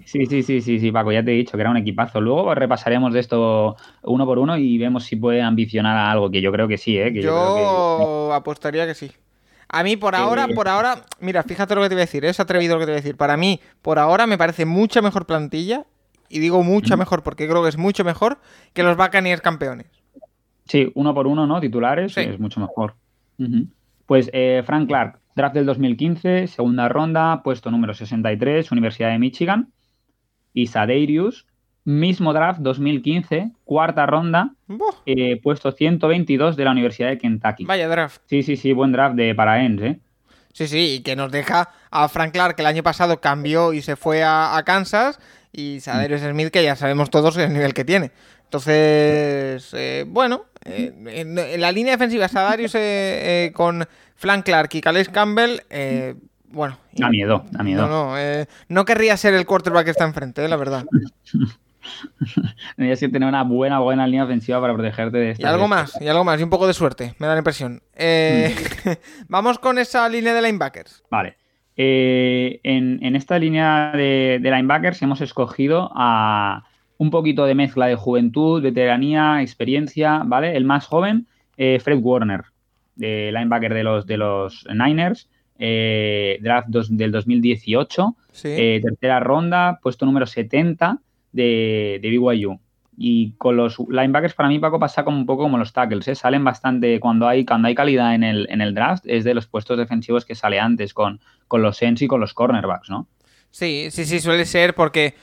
[0.05, 2.21] sí, sí, sí, sí, sí, Paco, ya te he dicho que era un equipazo.
[2.21, 6.41] Luego repasaremos de esto uno por uno y vemos si puede ambicionar a algo, que
[6.41, 7.11] yo creo que sí, ¿eh?
[7.11, 9.11] yo, apostaría que sí.
[9.67, 12.39] A mí por ahora, por ahora, mira, fíjate lo que te voy a decir, es
[12.39, 13.15] atrevido lo que te voy a decir.
[13.15, 15.85] Para mí, por ahora me parece mucha mejor plantilla,
[16.31, 18.39] y digo mucha mejor porque creo que es mucho mejor
[18.73, 20.00] que los Buccaneers campeones.
[20.65, 21.59] Sí, uno por uno, ¿no?
[21.59, 22.95] Titulares, es mucho mejor.
[24.05, 29.71] Pues eh, Frank Clark, draft del 2015, segunda ronda, puesto número 63, Universidad de Michigan.
[30.53, 31.45] Y Sadeirius,
[31.83, 34.53] mismo draft 2015, cuarta ronda,
[35.05, 37.65] eh, puesto 122 de la Universidad de Kentucky.
[37.65, 38.21] Vaya draft.
[38.25, 39.99] Sí, sí, sí, buen draft de para ¿eh?
[40.53, 43.81] Sí, sí, y que nos deja a Frank Clark, que el año pasado cambió y
[43.81, 45.19] se fue a, Kansas,
[45.53, 48.11] y Sadeirius Smith, que ya sabemos todos el nivel que tiene.
[48.43, 54.81] Entonces, eh, bueno, eh, en, la línea defensiva Sadarius eh, eh, con Frank Clark y
[54.81, 55.61] Calais Campbell,
[56.49, 56.77] bueno.
[56.93, 57.87] Da miedo, da miedo.
[57.87, 60.85] No, no, no querría ser el quarterback que está enfrente, la verdad.
[62.75, 65.47] Tendrías que tener una buena, buena línea ofensiva para protegerte de esto.
[65.47, 67.81] Y algo más, y algo más, y un poco de suerte, me da la impresión.
[67.97, 68.89] Mm.
[69.29, 71.03] vamos con esa línea de linebackers.
[71.09, 71.37] Vale.
[71.75, 76.65] en, en, esta línea de, de linebackers hemos escogido a
[77.01, 80.55] un poquito de mezcla de juventud, veteranía, experiencia, ¿vale?
[80.55, 81.25] El más joven,
[81.57, 82.43] eh, Fred Warner,
[82.95, 90.05] de linebacker de los, de los Niners, eh, draft del 2018, eh, tercera ronda, puesto
[90.05, 90.99] número 70
[91.31, 92.59] de, de BYU.
[92.95, 96.13] Y con los linebackers, para mí, Paco, pasa como un poco como los tackles, ¿eh?
[96.13, 99.47] salen bastante, cuando hay, cuando hay calidad en el, en el draft, es de los
[99.47, 103.07] puestos defensivos que sale antes, con, con los ends y con los cornerbacks, ¿no?
[103.49, 105.15] Sí, sí, sí, suele ser porque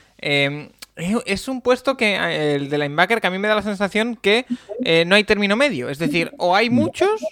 [1.27, 4.17] es un puesto que eh, el de linebacker que a mí me da la sensación
[4.17, 4.47] que
[4.85, 5.89] eh, no hay término medio.
[5.89, 7.25] Es decir, o hay muchos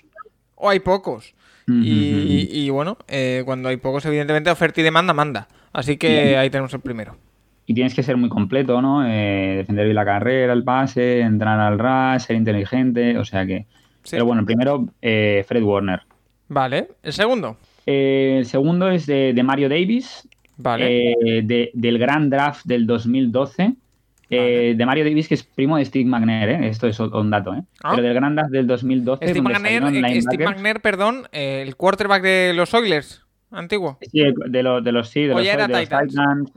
[0.54, 1.34] o hay pocos.
[1.68, 5.48] Y, bueno, eh, cuando hay pocos, evidentemente, oferta y demanda manda.
[5.72, 7.16] Así que ahí tenemos el primero.
[7.66, 9.00] Y tienes que ser muy completo, ¿no?
[9.00, 13.18] defender bien la carrera, el pase, entrar al rush, ser inteligente.
[13.18, 13.66] O sea que.
[14.08, 16.02] Pero bueno, el primero, Fred Warner.
[16.48, 16.88] Vale.
[17.02, 17.56] ¿El segundo?
[17.84, 21.12] el segundo es de Mario Davis, Vale.
[21.12, 23.74] Eh, del gran draft del 2012.
[24.28, 26.68] Eh, de Mario Davis, que es primo de Steve McNair, ¿eh?
[26.68, 27.62] esto es un dato, ¿eh?
[27.84, 27.92] Ah.
[27.94, 29.24] pero del gran draft del 2012.
[29.28, 33.98] Steve, McNair, perdón, el quarterback de los Oilers, antiguo.
[34.00, 36.16] Sí, de, los, de los, sí, de los, era Titans.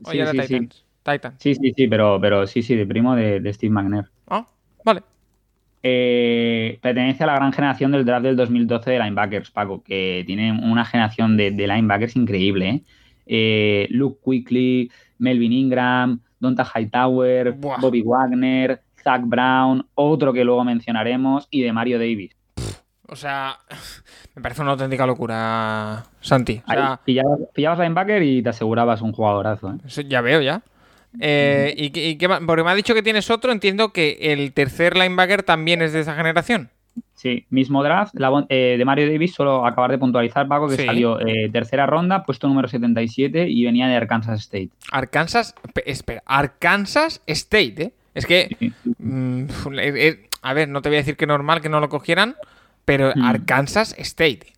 [0.10, 0.68] Sí, era sí,
[1.04, 1.36] Titans.
[1.38, 1.54] Sí.
[1.54, 4.06] sí, sí, pero, pero sí, sí, de primo de, Steve McNair.
[4.28, 4.48] Ah,
[4.84, 5.04] vale.
[5.84, 10.86] pertenece a la gran generación del draft del 2012 de linebackers, Paco, que tiene una
[10.86, 12.82] generación de, de linebackers increíble, ¿eh?
[13.32, 21.48] Eh, Luke Quickly, Melvin Ingram, Donta Hightower, Bobby Wagner, Zach Brown, otro que luego mencionaremos,
[21.52, 22.36] y de Mario Davis.
[23.08, 23.60] O sea,
[24.36, 26.62] me parece una auténtica locura, Santi.
[27.06, 29.72] pillabas, pillabas, linebacker y te asegurabas un jugadorazo.
[29.74, 30.06] ¿eh?
[30.08, 30.63] ya veo, ya.
[31.20, 32.15] Eh, y,
[32.46, 36.02] porque me ha dicho que tienes otro, entiendo que el tercer linebacker también es de
[36.02, 36.70] esa generación.
[37.15, 38.15] Sí, mismo draft
[38.47, 42.47] eh, de Mario Davis, solo acabar de puntualizar, Paco, que salió eh, tercera ronda, puesto
[42.47, 44.69] número 77 y venía de Arkansas State.
[44.91, 45.54] Arkansas,
[45.86, 47.93] espera, Arkansas State, ¿eh?
[48.13, 49.43] Es que, mm,
[50.41, 52.36] a ver, no te voy a decir que normal que no lo cogieran,
[52.86, 53.21] pero mm.
[53.21, 54.54] Arkansas State.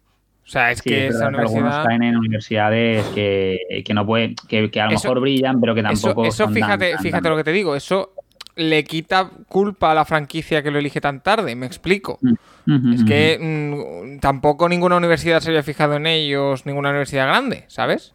[0.45, 1.81] O sea, es que esa universidad...
[1.81, 6.25] están en universidades que, no puede, que, a lo mejor brillan, pero que tampoco.
[6.25, 8.13] Eso, fíjate, fíjate lo que te digo, eso
[8.61, 12.19] le quita culpa a la franquicia que lo elige tan tarde, me explico.
[12.21, 12.93] Mm.
[12.93, 18.13] es que mm, tampoco ninguna universidad se había fijado en ellos, ninguna universidad grande, ¿sabes?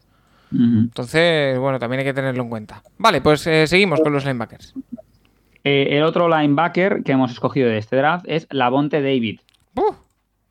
[0.52, 2.82] Entonces, bueno, también hay que tenerlo en cuenta.
[2.98, 4.74] Vale, pues eh, seguimos con los linebackers.
[5.64, 9.40] Eh, el otro linebacker que hemos escogido de este draft es Lavonte David.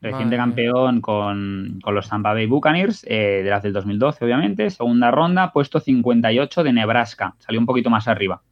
[0.02, 4.70] Reciente campeón con, los Tampa Bay Buccaneers, eh, draft del 2012, obviamente.
[4.70, 7.34] Segunda ronda, puesto 58 de Nebraska.
[7.38, 8.42] Salió un poquito más arriba.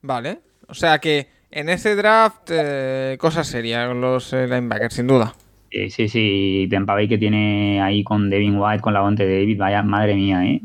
[0.00, 0.40] Vale.
[0.72, 5.34] O sea que en ese draft, eh, cosa seria los eh, linebackers, sin duda.
[5.70, 6.66] Sí, sí, sí.
[6.70, 10.46] Tampa Bay que tiene ahí con Devin White, con la Bonte David, vaya madre mía,
[10.46, 10.62] ¿eh?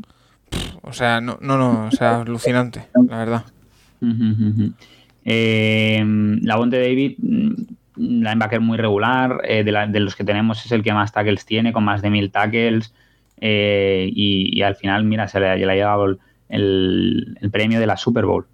[0.80, 3.44] O sea, no, no, no, o sea, alucinante, la verdad.
[5.26, 6.02] eh,
[6.40, 7.52] la Bonte David, mm,
[7.96, 11.84] linebacker muy regular, de, de, los que tenemos es el que más tackles tiene, con
[11.84, 12.94] más de mil tackles.
[13.38, 16.16] Y, al final, mira, se le, ha llegado
[16.48, 18.46] el, premio de la Super Bowl.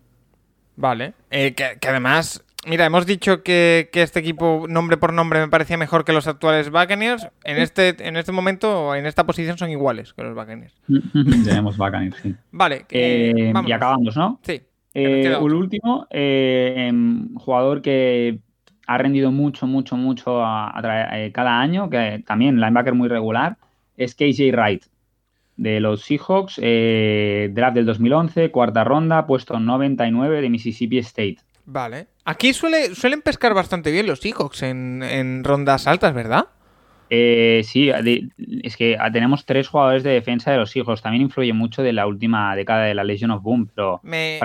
[0.77, 5.77] Vale, que, que, además Mira, hemos dicho que, este equipo, nombre por nombre, me parecía
[5.77, 7.29] mejor que los actuales Buccaneers.
[7.45, 10.75] En este, en este momento, en esta posición, son iguales que los Buccaneers.
[11.45, 12.35] Tenemos Buccaneers, sí.
[12.53, 14.41] Vale, eh, y acabamos, ¿no?
[14.43, 14.63] Sí.
[14.95, 16.91] Eh, el último, eh,
[17.37, 18.39] jugador que
[18.87, 23.57] ha rendido mucho, mucho, mucho cada año, que también linebacker muy regular,
[23.97, 24.85] es KJ Wright,
[25.57, 31.39] de los Seahawks, draft del 2011, cuarta ronda, puesto 99 de Mississippi State.
[31.67, 32.09] Vale.
[32.25, 36.47] Aquí suele, suelen pescar bastante bien los Seahawks en, rondas altas, ¿verdad?
[37.11, 37.91] Eh, sí,
[38.63, 41.03] es que tenemos tres jugadores de defensa de los Seahawks.
[41.03, 44.41] También influye mucho de la última década de la Legion of Boom, pero me,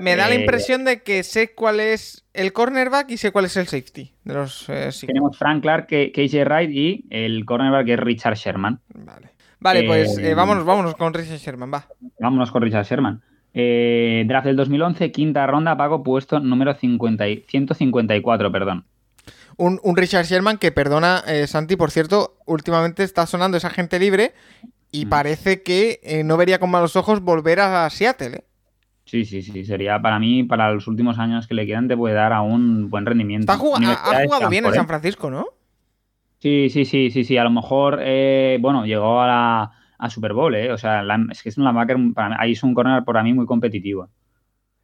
[0.00, 3.44] Me da la eh, impresión de que sé cuál es el cornerback y sé cuál
[3.44, 7.98] es el safety de los eh, Tenemos Frank Clark, KJ Wright y el cornerback es
[8.00, 8.80] Richard Sherman.
[8.92, 9.33] Vale.
[9.64, 11.88] Vale, pues vámonos, vámonos con Richard Sherman, va.
[12.20, 13.22] Vámonos con Richard Sherman.
[13.54, 18.84] Eh, draft del 2011, quinta ronda, pago puesto número 50 154, perdón.
[19.56, 24.34] Un, Richard Sherman que, perdona, eh, Santi, por cierto, últimamente está sonando esa gente libre
[24.92, 25.08] y mm.
[25.08, 28.44] parece que eh, no vería con malos ojos volver a Seattle.
[29.06, 29.64] Sí, sí, sí.
[29.64, 32.90] Sería para mí, para los últimos años que le quedan, te puede dar a un
[32.90, 33.50] buen rendimiento.
[33.50, 35.46] ha, jugado bien en San Francisco, ¿no?
[36.44, 37.38] Sí, sí, sí, sí, sí.
[37.38, 37.96] A lo mejor,
[38.60, 40.70] bueno, llegó a la a Super Bowl, ¿eh?
[40.70, 41.96] O sea, es que es un linebacker,
[42.38, 44.10] ahí es un corner para mí muy competitivo.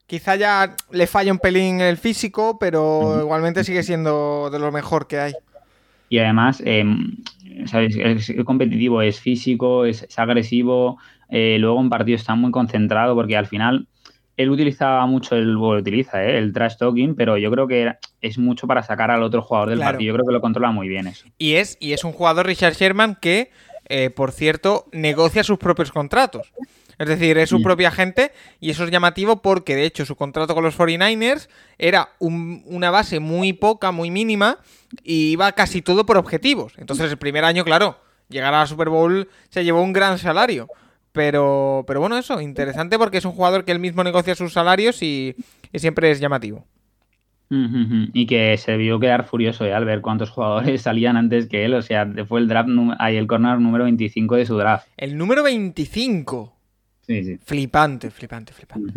[0.06, 5.06] Quizá ya le falla un pelín el físico, pero igualmente sigue siendo de lo mejor
[5.06, 5.32] que hay.
[6.08, 7.18] Y además, em,
[7.70, 10.96] Es, competitivo, es físico, es, agresivo.
[11.28, 13.86] Eh, luego en partido está muy concentrado porque al final
[14.40, 16.38] él utilizaba mucho el utiliza, ¿eh?
[16.38, 19.80] el trash talking, pero yo creo que es mucho para sacar al otro jugador del
[19.80, 20.08] partido.
[20.08, 21.26] Yo creo que lo controla muy bien eso.
[21.38, 23.50] Y es, y es un jugador, Richard Sherman, que
[23.92, 26.52] eh, por cierto, negocia sus propios contratos.
[26.96, 30.54] Es decir, es su propia gente y eso es llamativo porque, de hecho, su contrato
[30.54, 34.58] con los 49ers era una base muy poca, muy mínima
[35.02, 36.74] y iba casi todo por objetivos.
[36.76, 37.98] Entonces, el primer año, claro,
[38.28, 40.68] llegar a la Super Bowl se llevó un gran salario.
[41.12, 45.02] Pero, pero bueno, eso, interesante porque es un jugador que él mismo negocia sus salarios
[45.02, 45.34] y
[45.74, 46.64] siempre es llamativo.
[47.52, 51.74] Y que se vio quedar furioso eh, al ver cuántos jugadores salían antes que él.
[51.74, 52.68] O sea, fue el draft,
[52.98, 54.86] ahí el corner número 25 de su draft.
[54.96, 56.56] El número 25.
[57.00, 57.38] Sí, sí.
[57.38, 58.92] Flipante, flipante, flipante.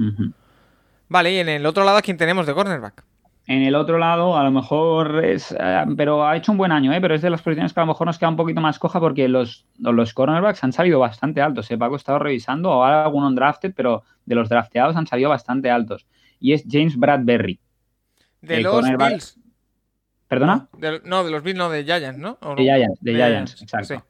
[1.10, 3.04] Vale, y en el otro lado, ¿a quién tenemos de cornerback?
[3.46, 5.54] En el otro lado, a lo mejor es.
[5.58, 7.02] Eh, pero ha hecho un buen año, ¿eh?
[7.02, 9.02] Pero es de las posiciones que a lo mejor nos queda un poquito más coja
[9.02, 11.70] porque los, los cornerbacks han salido bastante altos.
[11.70, 11.78] ¿eh?
[11.78, 16.06] Paco he estado revisando, ahora algunos drafted, pero de los drafteados han salido bastante altos.
[16.40, 17.60] Y es James Bradbury.
[18.42, 19.40] De los Bills.
[20.28, 20.68] ¿Perdona?
[21.04, 22.38] no, de los Bills, no, de Giants, ¿no?
[22.56, 24.04] De Giants, de, Giants, exacto.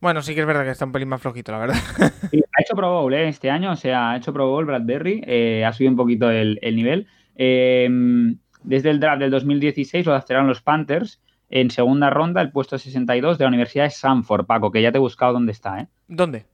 [0.00, 1.76] Bueno, sí que es verdad que está un pelín más flojito, la verdad.
[1.96, 3.28] ha hecho Pro Bowl ¿eh?
[3.28, 6.58] este año, o sea, ha hecho Pro Bowl Bradbury, eh, ha subido un poquito el,
[6.74, 7.08] nivel.
[7.40, 11.20] Em, desde el draft del 2016 lo draftaron los Panthers
[11.50, 14.98] en segunda ronda, el puesto 62 de la Universidad de Sanford, Paco, que ya te
[14.98, 15.88] he buscado dónde está, ¿eh?
[16.08, 16.44] ¿Dónde?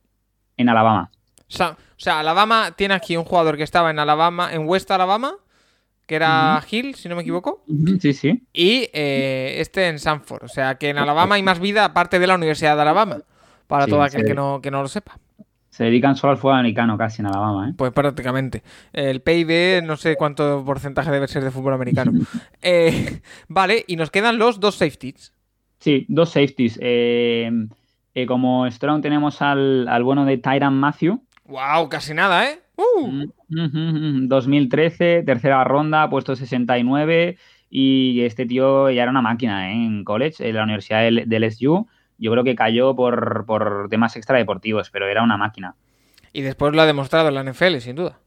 [0.56, 1.10] En Alabama.
[1.48, 5.34] o sea, Alabama tiene aquí un jugador que estaba en Alabama, en West Alabama,
[6.06, 7.64] que era Hill, si no me equivoco.
[7.98, 8.42] Sí, sí.
[8.52, 10.44] Y eh, este en Sanford.
[10.44, 13.22] O sea que en Alabama hay más vida aparte de la Universidad de Alabama.
[13.66, 15.18] Para todo aquel que, no, que no lo sepa.
[15.74, 17.72] Se dedican solo al fútbol americano casi en Alabama, ¿eh?
[17.76, 18.62] Pues prácticamente.
[18.92, 22.12] El PIB no sé cuánto porcentaje debe ser de fútbol americano.
[22.62, 25.34] Eh, vale, y nos quedan los dos safeties.
[25.80, 26.78] Sí, dos safeties.
[26.80, 27.50] Eh,
[28.28, 31.20] como Strong tenemos al, al bueno de Tyran Matthew.
[31.46, 32.60] Wow, casi nada, ¿eh?
[33.50, 35.24] 2013, uh.
[35.24, 37.36] tercera ronda, puesto 69.
[37.68, 39.74] Y este tío ya era una máquina ¿eh?
[39.74, 41.88] en college, en la Universidad del, SU.
[42.24, 45.74] Yo creo que cayó por, por temas extradeportivos, pero era una máquina.
[46.32, 48.18] Y después lo ha demostrado en la NFL, sin duda.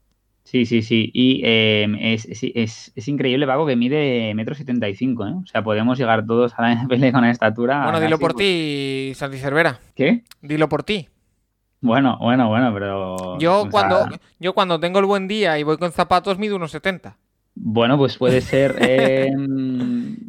[0.44, 1.10] Sí, sí, sí.
[1.16, 5.34] Y em, es, es, es, increíble, Paco, que mide metro setenta y cinco, ¿eh?
[5.34, 7.86] O sea, podemos llegar todos a la NFL con la estatura.
[7.86, 9.80] Bueno, dilo por ti, Santi Cervera.
[9.96, 10.24] ¿Qué?
[10.44, 11.10] Dilo por ti.
[11.82, 13.40] Bueno, bueno, bueno, pero.
[13.40, 14.08] Yo cuando,
[14.40, 17.18] yo cuando tengo el buen día y voy con zapatos mido unos 70.
[17.56, 18.76] Bueno, pues puede ser.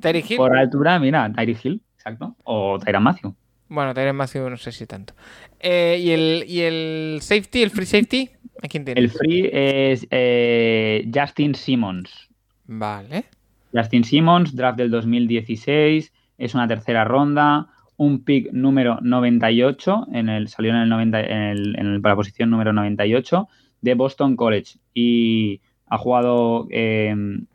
[0.00, 0.36] Eh, Hill.
[0.38, 2.34] Por altura, mira, Tyree Hill, exacto.
[2.44, 3.34] O Tyron Matthew.
[3.68, 5.14] Bueno, Tyron Matthew no sé si tanto.
[5.60, 8.30] Eh, ¿y, el, ¿Y el safety, el free safety?
[8.62, 9.00] ¿A quién tiene?
[9.00, 12.28] El free es eh, Justin Simmons.
[12.66, 13.24] Vale.
[13.72, 16.12] Justin Simmons, draft del 2016.
[16.38, 21.42] Es una tercera ronda un pick número 98, en el, salió en el 90, en,
[21.42, 23.48] el, en la posición número 98
[23.80, 27.46] de Boston College y ha jugado em,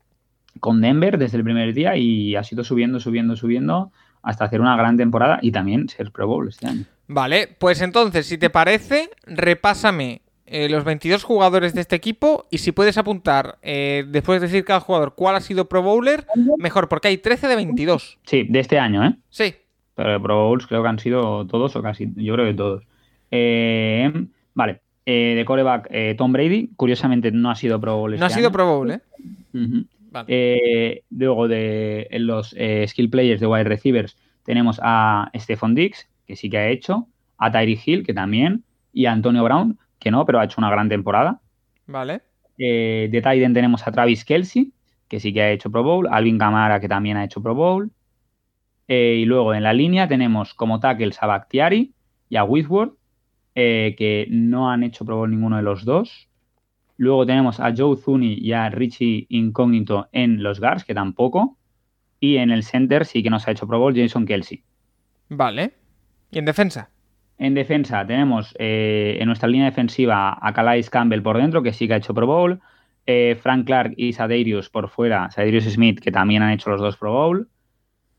[0.60, 3.92] con Denver desde el primer día y ha sido subiendo, subiendo, subiendo
[4.24, 6.86] hasta hacer una gran temporada y también ser Pro Bowl este año.
[7.08, 12.60] Vale, pues entonces, si te parece, repásame eh, los 22 jugadores de este equipo y
[12.60, 16.26] si puedes apuntar, eh, después de decir cada jugador cuál ha sido Pro Bowler,
[16.58, 18.20] mejor, porque hay 13 de 22.
[18.24, 19.16] Sí, de este año, ¿eh?
[19.30, 19.56] Sí.
[19.96, 22.84] Pero de Pro Bowls creo que han sido todos o casi, yo creo que todos.
[23.30, 24.12] Eh,
[24.54, 28.18] vale, de coreback Tom Brady, curiosamente no ha sido Pro Bowl.
[28.18, 28.54] no ha este sido año.
[28.54, 29.02] Pro Bowl, ¿eh?
[31.10, 32.56] Luego de en los
[32.88, 37.52] skill players de wide receivers tenemos a Stephon Dix, que sí que ha hecho, a
[37.52, 40.90] Tyree Hill, que también, y a Antonio Brown, que no, pero ha hecho una gran
[40.90, 41.42] temporada.
[41.88, 42.22] Vale.
[42.58, 44.74] Eh, de Tiden tenemos a Travis Kelsey,
[45.08, 47.92] que sí que ha hecho Pro Bowl, Alvin Kamara, que también ha hecho Pro Bowl.
[48.88, 51.94] Eh, y luego en la línea tenemos como tackles a Bakhtiari
[52.30, 52.96] y a Whitworth,
[53.56, 56.30] eh, que no han hecho Pro Bowl ninguno de los dos.
[56.98, 61.58] Luego tenemos a Joe Zuni y a Richie Incognito en los guards, que tampoco.
[62.20, 64.64] Y en el center sí que nos ha hecho Pro Bowl Jason Kelsey.
[65.30, 65.74] Vale.
[66.32, 66.90] ¿Y en defensa?
[67.38, 71.88] En defensa tenemos eh, en nuestra línea defensiva a Calais Campbell por dentro, que sí
[71.88, 72.62] que ha hecho Pro Bowl.
[73.06, 76.96] Eh, Frank Clark y Sadarius por fuera, Sadarius Smith, que también han hecho los dos
[76.96, 77.50] Pro Bowl.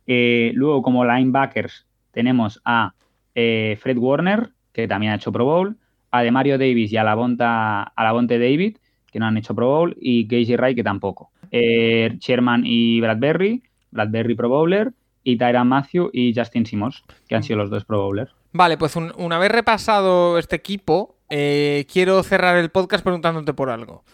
[0.06, 2.94] Eh, luego, como linebackers, tenemos a
[3.34, 5.78] Fred Warner, que también ha hecho Pro Bowl.
[6.14, 8.76] A Demario Davis y a la Bonte David,
[9.10, 9.96] que no han hecho Pro Bowl.
[10.00, 11.30] Y Casey Wright, que tampoco.
[11.50, 14.92] Sherman y Bradbury, Bradbury Pro Bowler.
[15.26, 18.30] Y Tyra Matthew y Justin Simmons, que han sido los dos Pro Bowlers.
[18.52, 23.70] Vale, pues un, una vez repasado este equipo, eh, quiero cerrar el podcast preguntándote por
[23.70, 24.04] algo.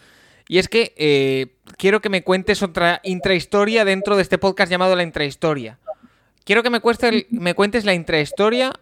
[0.47, 4.95] Y es que eh, quiero que me cuentes otra intrahistoria dentro de este podcast llamado
[4.95, 5.79] La Intrahistoria.
[6.43, 8.73] Quiero que me, cueste me cuentes la intrahistoria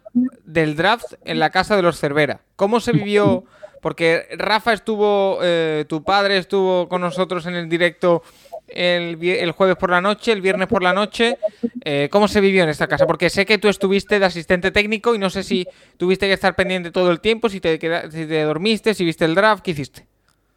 [0.52, 2.40] del draft en la casa de los Cervera.
[2.56, 3.44] ¿Cómo se vivió?
[3.80, 8.22] Porque Rafa estuvo, eh, tu padre estuvo con nosotros en el directo
[8.68, 11.38] el, jueves por la noche, el viernes por la noche.
[11.84, 13.06] Eh, ¿Cómo se vivió en esta casa?
[13.06, 16.54] Porque sé que tú estuviste de asistente técnico y no sé si tuviste que estar
[16.54, 20.06] pendiente todo el tiempo, si te, si te dormiste, si viste el draft, ¿qué hiciste?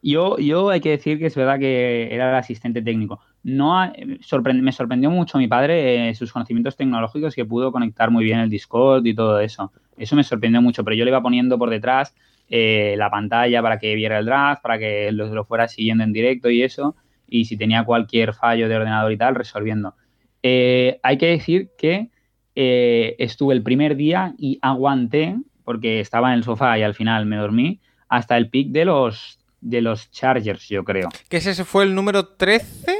[0.01, 3.21] Yo, yo hay que decir que es verdad que era el asistente técnico.
[3.43, 8.25] No sorprend me sorprendió mucho mi padre eh, sus conocimientos tecnológicos que pudo conectar muy
[8.25, 9.71] bien el Discord y todo eso.
[9.97, 12.15] Eso me sorprendió mucho, pero yo le iba poniendo por detrás
[12.49, 16.13] eh, la pantalla para que viera el draft, para que lo, lo fuera siguiendo en
[16.13, 16.95] directo y eso
[17.33, 19.95] y si tenía cualquier fallo de ordenador y tal, resolviendo.
[20.43, 22.09] Eh, hay que decir que
[22.55, 27.25] eh, estuve el primer día y aguanté, porque estaba en el sofá y al final
[27.25, 31.09] me dormí, hasta el pick de los, de los Chargers, yo creo.
[31.27, 32.93] ¿Que ese fue el número 13?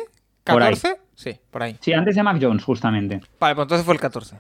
[0.46, 0.98] ¿14?
[1.14, 1.78] Sí, por ahí.
[1.80, 3.22] Sí, antes de Mac Jones, justamente.
[3.40, 4.40] Vale, pues entonces fue el 14.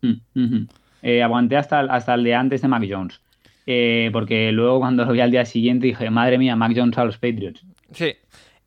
[0.00, 0.68] Mm -hmm.
[1.06, 3.20] Eh, aguanté hasta, hasta el de antes de Mac Jones.
[3.64, 7.04] Eh, porque luego cuando lo vi al día siguiente dije, madre mía, Mac Jones a
[7.04, 7.64] los Patriots.
[7.92, 8.16] Sí.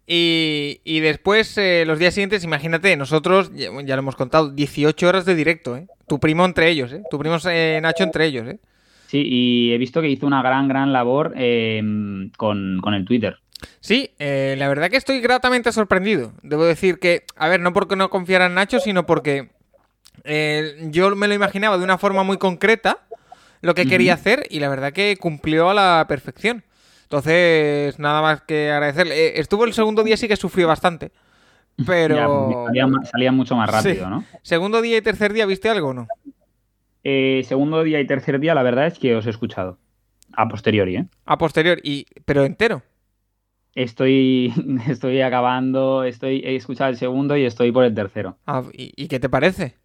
[0.08, 5.06] Y, y después, eh, los días siguientes, imagínate, nosotros, ya, ya, lo hemos contado, 18
[5.06, 5.88] horas de directo, ¿eh?
[6.08, 7.04] Tu primo entre ellos, ¿eh?
[7.12, 8.60] Tu primo eh, Nacho entre ellos, ¿eh?
[9.08, 11.82] Sí, y he visto que hizo una gran, gran labor eh,
[12.38, 13.38] con, con, el Twitter.
[13.82, 16.32] Sí, la verdad que estoy gratamente sorprendido.
[16.42, 19.50] Debo decir que, a ver, no porque no confiara en Nacho, sino porque
[20.24, 23.00] eh, yo me lo imaginaba de una forma muy concreta
[23.62, 24.20] lo que quería uh -huh.
[24.20, 26.64] hacer y la verdad que cumplió a la perfección.
[27.04, 29.16] Entonces, nada más que agradecerle.
[29.16, 31.12] Eh, estuvo el segundo día, sí que sufrió bastante.
[31.86, 32.16] Pero.
[32.16, 34.10] Ya, salía, salía, mucho más rápido, sí.
[34.10, 34.24] ¿no?
[34.44, 36.08] ¿Segundo día y tercer día viste algo o no?
[37.04, 39.80] Eh, segundo día y tercer día, la verdad es que os he escuchado.
[40.34, 41.06] A posteriori, ¿eh?
[41.26, 42.84] A posteriori, y, pero entero.
[43.74, 44.54] Estoy,
[44.88, 48.38] estoy acabando, estoy, he escuchado el segundo y estoy por el tercero.
[48.46, 49.76] Ah, ¿y, ¿y, qué te parece?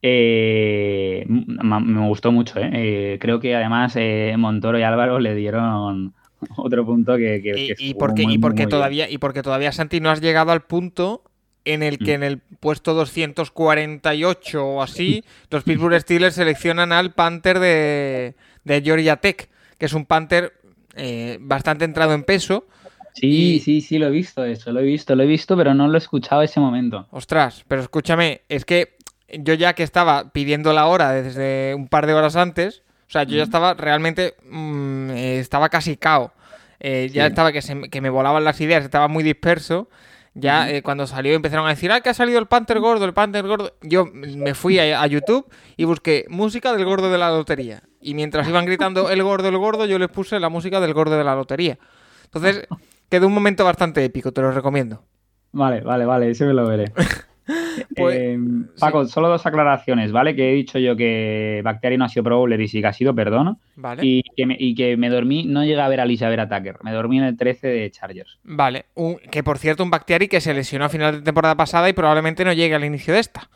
[0.00, 2.70] Eh, me gustó mucho, ¿eh?
[2.72, 6.14] eh creo que además eh, Montoro y Álvaro le dieron
[6.56, 9.14] otro punto que, que, y, que y, porque, muy, y porque muy todavía bien.
[9.14, 11.22] y porque todavía Santi no has llegado al punto
[11.64, 12.22] en el que mm.
[12.22, 18.34] en el puesto 248 o así los Pittsburgh Steelers seleccionan al Panther de,
[18.64, 20.52] de Georgia Tech que es un Panther
[20.94, 22.66] eh, bastante entrado en peso
[23.14, 23.58] Sí, y...
[23.60, 25.94] sí, sí, lo he visto eso, lo he visto, lo he visto, pero no lo
[25.94, 27.08] he escuchado ese momento.
[27.10, 28.94] Ostras, pero escúchame, es que
[29.30, 33.22] yo ya que estaba pidiendo la hora desde un par de horas antes, o sea,
[33.22, 36.32] yo ya estaba realmente, mmm, estaba casi cao.
[36.80, 37.28] Eh, ya sí.
[37.30, 39.88] estaba que, se, que, me volaban las ideas, estaba muy disperso.
[40.34, 43.14] Ya eh, cuando salió empezaron a decir, ah, que ha salido el Panther gordo, el
[43.14, 43.72] Panther gordo.
[43.82, 47.82] Yo me fui a, a, YouTube y busqué música del gordo de la lotería.
[48.00, 51.16] Y mientras iban gritando el gordo, el gordo, yo les puse la música del gordo
[51.16, 51.78] de la lotería.
[52.24, 52.68] Entonces,
[53.10, 55.02] quedó un momento bastante épico, te lo recomiendo.
[55.50, 56.92] Vale, vale, vale, ese me lo veré.
[57.96, 58.38] Pues, Eh,
[58.78, 60.36] Paco, solo dos aclaraciones, ¿vale?
[60.36, 62.92] Que he dicho yo que Bacteria no ha sido Pro Bowler y sí que ha
[62.92, 63.58] sido, perdón.
[63.76, 64.02] Vale.
[64.04, 66.76] Y, que me, y que me dormí, no llegué a ver a Alicia Vera Tucker,
[66.82, 68.38] me dormí en el 13 de Chargers.
[68.44, 71.88] Vale, un- que por cierto, un Bactiari que se lesionó a final de temporada pasada
[71.88, 73.48] y probablemente no llegue al inicio de esta.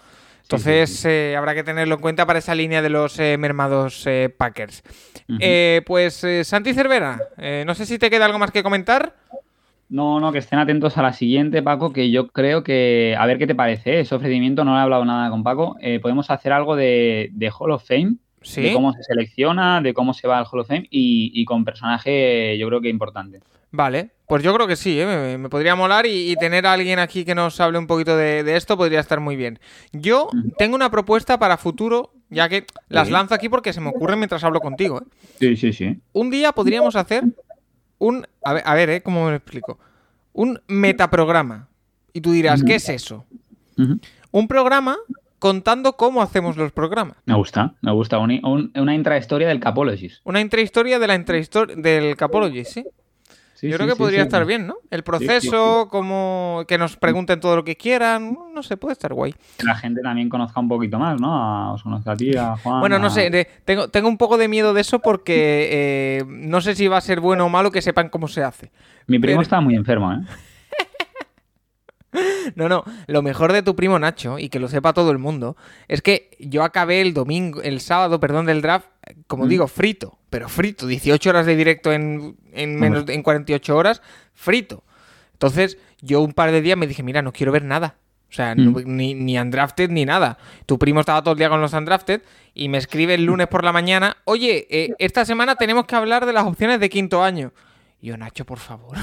[0.43, 4.29] Entonces eh, habrá que tenerlo en cuenta para esa línea de los eh, mermados eh,
[4.37, 4.83] Packers.
[5.87, 7.21] Pues Santi Cervera,
[7.67, 9.15] no sé si te queda algo más que comentar.
[9.93, 13.37] No, no, que estén atentos a la siguiente, Paco, que yo creo que, a ver
[13.37, 14.01] qué te parece, ¿eh?
[14.01, 17.73] ese ofrecimiento, no he hablado nada con Paco, eh, podemos hacer algo de, de Hall
[17.73, 18.61] of Fame, Sí.
[18.63, 21.65] de cómo se selecciona, de cómo se va al Hall of Fame y, y con
[21.65, 23.39] personaje yo creo que importante.
[23.71, 25.07] Vale, pues yo creo que sí, ¿eh?
[25.07, 28.17] me, me podría molar y, y tener a alguien aquí que nos hable un poquito
[28.17, 29.61] de, de esto podría estar muy bien.
[29.93, 30.29] Yo
[30.59, 34.43] tengo una propuesta para futuro, ya que las lanzo aquí porque se me ocurren mientras
[34.43, 35.01] hablo contigo.
[35.03, 35.05] ¿eh?
[35.39, 36.01] Sí, sí, sí.
[36.13, 37.25] Un día podríamos hacer
[38.07, 38.27] un...
[38.45, 39.03] A ver, a ver ¿eh?
[39.03, 39.79] ¿Cómo me lo explico?
[40.33, 41.69] Un metaprograma.
[42.13, 42.63] Y tú dirás.
[42.65, 43.25] ¿qué es eso?
[44.31, 44.97] Un programa
[45.39, 47.17] contando cómo hacemos los programas.
[47.25, 48.19] Me gusta, me gusta.
[48.19, 50.21] Un- un- una intrahistoria del Capologist.
[50.25, 52.85] Una intrahistoria de la intrahistoria del Capology, ¿sí?
[53.63, 54.27] Sí, Yo sí, creo que sí, podría sí.
[54.27, 54.75] estar bien, ¿no?
[54.91, 59.37] El proceso, como que nos pregunten todo lo que quieran, no sé, puede estar guay.
[59.57, 61.33] Que la gente también conozca un poquito más, ¿no?
[61.33, 62.81] A- os conozca a ti, a Juan.
[62.81, 66.25] Bueno, no a- sé, de- tengo, tengo un poco de miedo de eso porque eh,
[66.27, 68.73] no sé si va a ser bueno o malo que sepan cómo se hace.
[69.07, 70.19] Mi primo pero- está muy enfermo, ¿eh?
[72.57, 75.57] No, no, lo mejor de tu primo Nacho, y que lo sepa todo el mundo,
[75.89, 78.87] es que yo acabé el domingo, el sábado, perdón, del draft,
[79.29, 79.49] como Mm.
[79.49, 84.01] digo, frito, pero frito, 18 horas de directo en, en menos en 48 horas,
[84.35, 84.83] frito.
[85.35, 87.97] Entonces, yo un par de días me dije, mira, no quiero ver nada.
[88.31, 88.83] O sea, no- Mm.
[88.87, 90.39] ni, ni undrafted ni nada.
[90.65, 92.23] Tu primo estaba todo el día con los undrafted
[92.55, 96.25] y me escribe el lunes por la mañana, oye, eh, esta semana tenemos que hablar
[96.25, 97.53] de las opciones de quinto año.
[98.01, 98.97] Y yo, Nacho, por favor.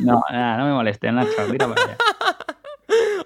[0.00, 1.30] No, nada, no me molestes, Nacho.
[1.48, 1.96] Mira para allá.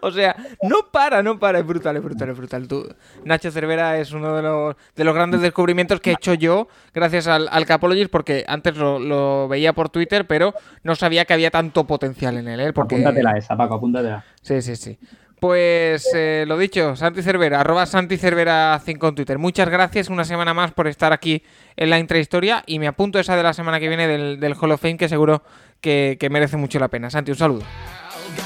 [0.03, 1.59] O sea, no para, no para.
[1.59, 2.69] Es brutal, es brutal, es brutal.
[2.69, 2.89] Tú-
[3.25, 7.27] Nacho Cervera es uno de los, de los grandes descubrimientos que he hecho yo gracias
[7.27, 11.51] al, al Capologist, porque antes lo, lo veía por Twitter, pero no sabía que había
[11.51, 12.61] tanto potencial en él.
[12.61, 12.73] ¿eh?
[12.73, 12.97] Porque...
[12.97, 14.25] Apúntatela esa, Paco, apúntatela.
[14.43, 14.99] Sí, sí, sí.
[15.39, 19.39] Pues eh, lo dicho, Santi Cervera, arroba Santi Cervera 5 en Twitter.
[19.39, 21.43] Muchas gracias una semana más por estar aquí
[21.77, 24.73] en la intrahistoria y me apunto esa de la semana que viene del, del Hall
[24.73, 25.43] of Fame que seguro
[25.83, 27.11] que, que merece mucho la pena.
[27.11, 27.63] Santi, un saludo.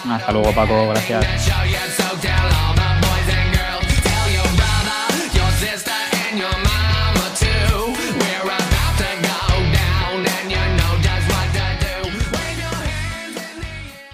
[0.09, 2.00] Hasta luego, Paco, gracias.